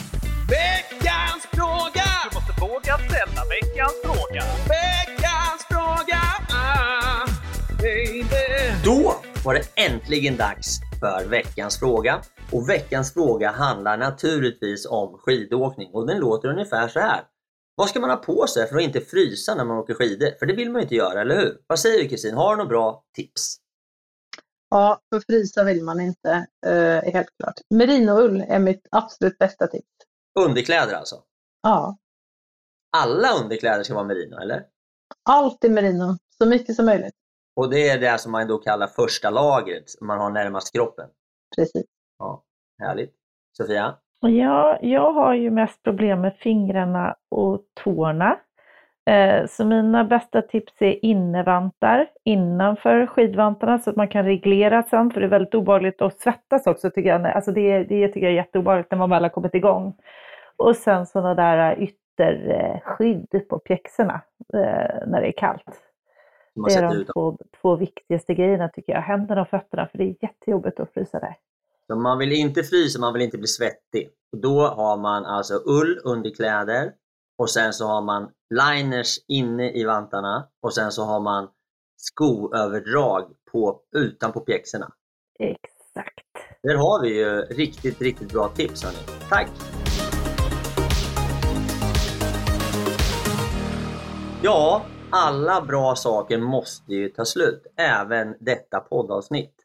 Veckans 0.51 1.47
fråga! 1.53 2.05
Du 2.31 2.35
måste 2.35 2.61
våga 2.61 2.99
ställa 3.09 3.43
veckans 3.57 3.97
fråga. 4.05 4.43
Veckans 4.69 5.63
fråga! 5.71 6.21
Ah, 6.51 7.27
baby. 7.83 8.47
Då 8.85 9.15
var 9.45 9.55
det 9.55 9.63
äntligen 9.75 10.37
dags 10.37 10.81
för 11.01 11.29
veckans 11.29 11.79
fråga. 11.79 12.21
Och 12.53 12.69
veckans 12.69 13.15
fråga 13.15 13.51
handlar 13.51 13.97
naturligtvis 13.97 14.87
om 14.87 15.19
skidåkning 15.19 15.91
och 15.93 16.07
den 16.07 16.19
låter 16.19 16.49
ungefär 16.49 16.89
så 16.89 17.01
här. 17.01 17.25
Vad 17.75 17.89
ska 17.89 18.01
man 18.01 18.11
ha 18.11 18.17
på 18.17 18.47
sig 18.47 18.69
för 18.69 18.77
att 18.77 18.83
inte 18.83 19.01
frysa 19.01 19.55
när 19.55 19.65
man 19.65 19.79
åker 19.79 19.95
skidor? 19.95 20.39
För 20.39 20.47
det 20.47 20.53
vill 20.53 20.71
man 20.71 20.81
ju 20.81 20.83
inte 20.83 20.95
göra, 20.95 21.21
eller 21.21 21.37
hur? 21.37 21.59
Vad 21.67 21.79
säger 21.79 22.03
du 22.03 22.09
Kristin? 22.09 22.35
Har 22.35 22.51
du 22.51 22.57
några 22.57 22.69
bra 22.69 23.05
tips? 23.17 23.57
Ja, 24.71 25.01
för 25.13 25.21
frysa 25.21 25.65
vill 25.65 25.85
man 25.85 26.01
inte, 26.01 26.47
eh, 26.67 27.13
helt 27.13 27.29
klart. 27.39 27.55
Merinoull 27.75 28.41
är 28.49 28.59
mitt 28.59 28.87
absolut 28.91 29.39
bästa 29.39 29.67
tips. 29.67 29.89
Underkläder 30.39 30.95
alltså? 30.95 31.23
Ja. 31.63 31.97
Alla 32.97 33.29
underkläder 33.43 33.83
ska 33.83 33.95
vara 33.95 34.05
merino, 34.05 34.37
eller? 34.37 34.67
Allt 35.31 35.65
i 35.65 35.69
merino, 35.69 36.19
så 36.39 36.47
mycket 36.47 36.77
som 36.77 36.87
möjligt. 36.87 37.15
Och 37.57 37.71
det 37.71 37.89
är 37.89 37.99
det 37.99 38.19
som 38.19 38.33
man 38.33 38.49
då 38.49 38.59
kallar 38.59 38.87
första 38.87 39.31
lagret, 39.31 39.85
man 40.01 40.19
har 40.19 40.31
närmast 40.31 40.73
kroppen? 40.73 41.09
Precis. 41.57 41.96
Ja, 42.19 42.43
härligt. 42.79 43.15
Sofia? 43.53 43.95
Ja, 44.21 44.79
jag 44.83 45.13
har 45.13 45.35
ju 45.35 45.51
mest 45.51 45.83
problem 45.83 46.21
med 46.21 46.37
fingrarna 46.37 47.17
och 47.29 47.61
tårna. 47.85 48.39
Eh, 49.11 49.47
så 49.47 49.65
mina 49.65 50.05
bästa 50.05 50.43
tips 50.43 50.83
är 50.83 51.05
innevantar 51.05 52.09
innanför 52.25 53.07
skidvantarna 53.07 53.79
så 53.79 53.91
att 53.91 53.97
man 53.97 54.09
kan 54.09 54.25
reglera 54.25 54.83
sen, 54.83 55.11
för 55.11 55.21
det 55.21 55.27
är 55.27 55.31
väldigt 55.31 55.55
obehagligt 55.55 56.03
att 56.03 56.21
svettas 56.21 56.67
också 56.67 56.91
tycker 56.91 57.11
jag. 57.11 57.27
Alltså 57.27 57.53
det, 57.53 57.85
det 57.85 58.09
tycker 58.09 58.27
jag 58.27 58.33
är 58.33 58.37
jätteobehagligt 58.37 58.91
när 58.91 58.99
man 58.99 59.11
väl 59.11 59.23
har 59.23 59.31
kommit 59.31 59.55
igång. 59.55 59.95
Och 60.57 60.77
sen 60.77 61.07
sådana 61.07 61.35
där 61.35 61.83
ytterskydd 61.83 63.49
på 63.49 63.59
pjäxorna 63.59 64.21
eh, 64.55 65.07
när 65.07 65.21
det 65.21 65.29
är 65.29 65.33
kallt. 65.37 65.83
Det 66.55 66.75
är 66.75 66.83
de 66.83 67.05
två, 67.13 67.39
två 67.61 67.77
viktigaste 67.77 68.35
grejerna 68.35 68.69
tycker 68.69 68.93
jag, 68.93 69.01
händerna 69.01 69.41
och 69.41 69.49
fötterna, 69.49 69.87
för 69.87 69.99
det 69.99 70.05
är 70.05 70.17
jättejobbigt 70.21 70.81
att 70.81 70.93
frysa 70.93 71.21
där. 71.21 71.37
Så 71.87 71.97
man 71.97 72.19
vill 72.19 72.33
inte 72.33 72.63
frysa, 72.63 73.01
man 73.01 73.13
vill 73.13 73.23
inte 73.23 73.39
bli 73.39 73.47
svettig. 73.47 74.11
Och 74.33 74.39
då 74.39 74.67
har 74.67 74.97
man 74.97 75.25
alltså 75.25 75.55
ull 75.55 76.01
under 76.05 76.31
kläder 76.31 76.93
och 77.39 77.51
sen 77.51 77.73
så 77.73 77.87
har 77.87 78.03
man 78.03 78.31
liners 78.55 79.19
inne 79.29 79.73
i 79.73 79.85
vantarna 79.85 80.49
och 80.63 80.75
sen 80.75 80.93
så 80.93 81.05
har 81.05 81.21
man 81.21 81.49
skoöverdrag 81.97 83.25
på, 83.53 83.81
utanpå 83.97 84.41
pjäxorna. 84.41 84.93
Exakt. 85.39 86.27
Där 86.63 86.75
har 86.75 87.03
vi 87.03 87.19
ju 87.19 87.41
riktigt, 87.41 88.01
riktigt 88.01 88.33
bra 88.33 88.49
tips 88.49 88.85
hörni. 88.85 88.99
Tack! 89.29 89.49
Ja, 94.43 94.87
alla 95.11 95.61
bra 95.61 95.95
saker 95.95 96.39
måste 96.39 96.95
ju 96.95 97.09
ta 97.09 97.25
slut, 97.25 97.67
även 97.77 98.35
detta 98.41 98.81
poddavsnitt. 98.81 99.56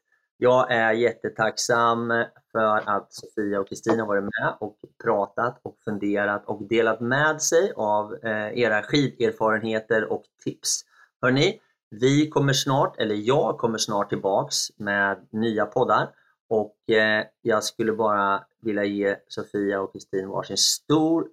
Jag 0.42 0.72
är 0.72 0.92
jättetacksam 0.92 2.24
för 2.52 2.96
att 2.96 3.12
Sofia 3.12 3.60
och 3.60 3.68
Kristina 3.68 4.06
varit 4.06 4.22
med 4.22 4.56
och 4.60 4.76
pratat 5.04 5.60
och 5.62 5.78
funderat 5.84 6.44
och 6.46 6.62
delat 6.68 7.00
med 7.00 7.42
sig 7.42 7.72
av 7.76 8.14
eh, 8.22 8.58
era 8.58 8.82
skiderfarenheter 8.82 10.12
och 10.12 10.22
tips. 10.44 10.84
Hörrni, 11.20 11.60
vi 11.90 12.28
kommer 12.28 12.52
snart, 12.52 12.98
eller 12.98 13.14
jag 13.14 13.58
kommer 13.58 13.78
snart 13.78 14.08
tillbaks 14.08 14.56
med 14.76 15.28
nya 15.30 15.66
poddar 15.66 16.10
och 16.48 16.90
eh, 16.90 17.24
jag 17.42 17.64
skulle 17.64 17.92
bara 17.92 18.44
vilja 18.60 18.84
ge 18.84 19.16
Sofia 19.28 19.80
och 19.80 19.92
Kristin 19.92 20.28
varsin 20.28 20.56
stor 20.56 21.26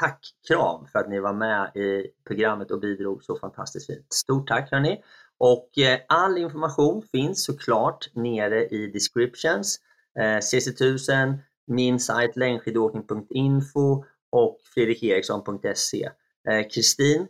tackkram 0.00 0.86
för 0.92 0.98
att 0.98 1.08
ni 1.08 1.20
var 1.20 1.32
med 1.32 1.76
i 1.76 2.06
programmet 2.26 2.70
och 2.70 2.80
bidrog 2.80 3.24
så 3.24 3.36
fantastiskt 3.36 3.86
fint. 3.86 4.12
Stort 4.12 4.48
tack 4.48 4.70
hörni! 4.70 5.02
Och 5.40 5.78
eh, 5.78 6.00
all 6.08 6.38
information 6.38 7.02
finns 7.02 7.44
såklart 7.44 8.10
nere 8.14 8.64
i 8.66 8.86
descriptions. 8.86 9.80
Eh, 10.18 10.22
CC1000, 10.22 11.38
min 11.66 12.00
sajt 12.00 12.36
längdskidåkning.info 12.36 14.04
och 14.32 14.58
fredrikeriksson.se. 14.74 16.10
Eh, 16.48 16.68
Kristin, 16.74 17.28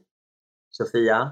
Sofia, 0.70 1.30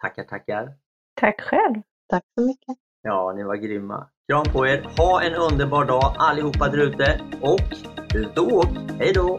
tackar, 0.00 0.24
tackar. 0.24 0.74
Tack 1.20 1.40
själv. 1.40 1.82
Tack 2.08 2.24
så 2.34 2.46
mycket. 2.46 2.76
Ja, 3.02 3.32
ni 3.36 3.42
var 3.42 3.56
grymma. 3.56 4.08
Kram 4.28 4.44
på 4.52 4.66
er. 4.66 4.88
Ha 4.98 5.22
en 5.22 5.34
underbar 5.34 5.84
dag 5.84 6.14
allihopa 6.18 6.68
där 6.68 6.78
ute 6.78 7.20
och 7.42 7.60
ut 8.14 8.38
och 8.38 8.52
åk. 8.52 8.68
Hej 8.98 9.12
då! 9.12 9.38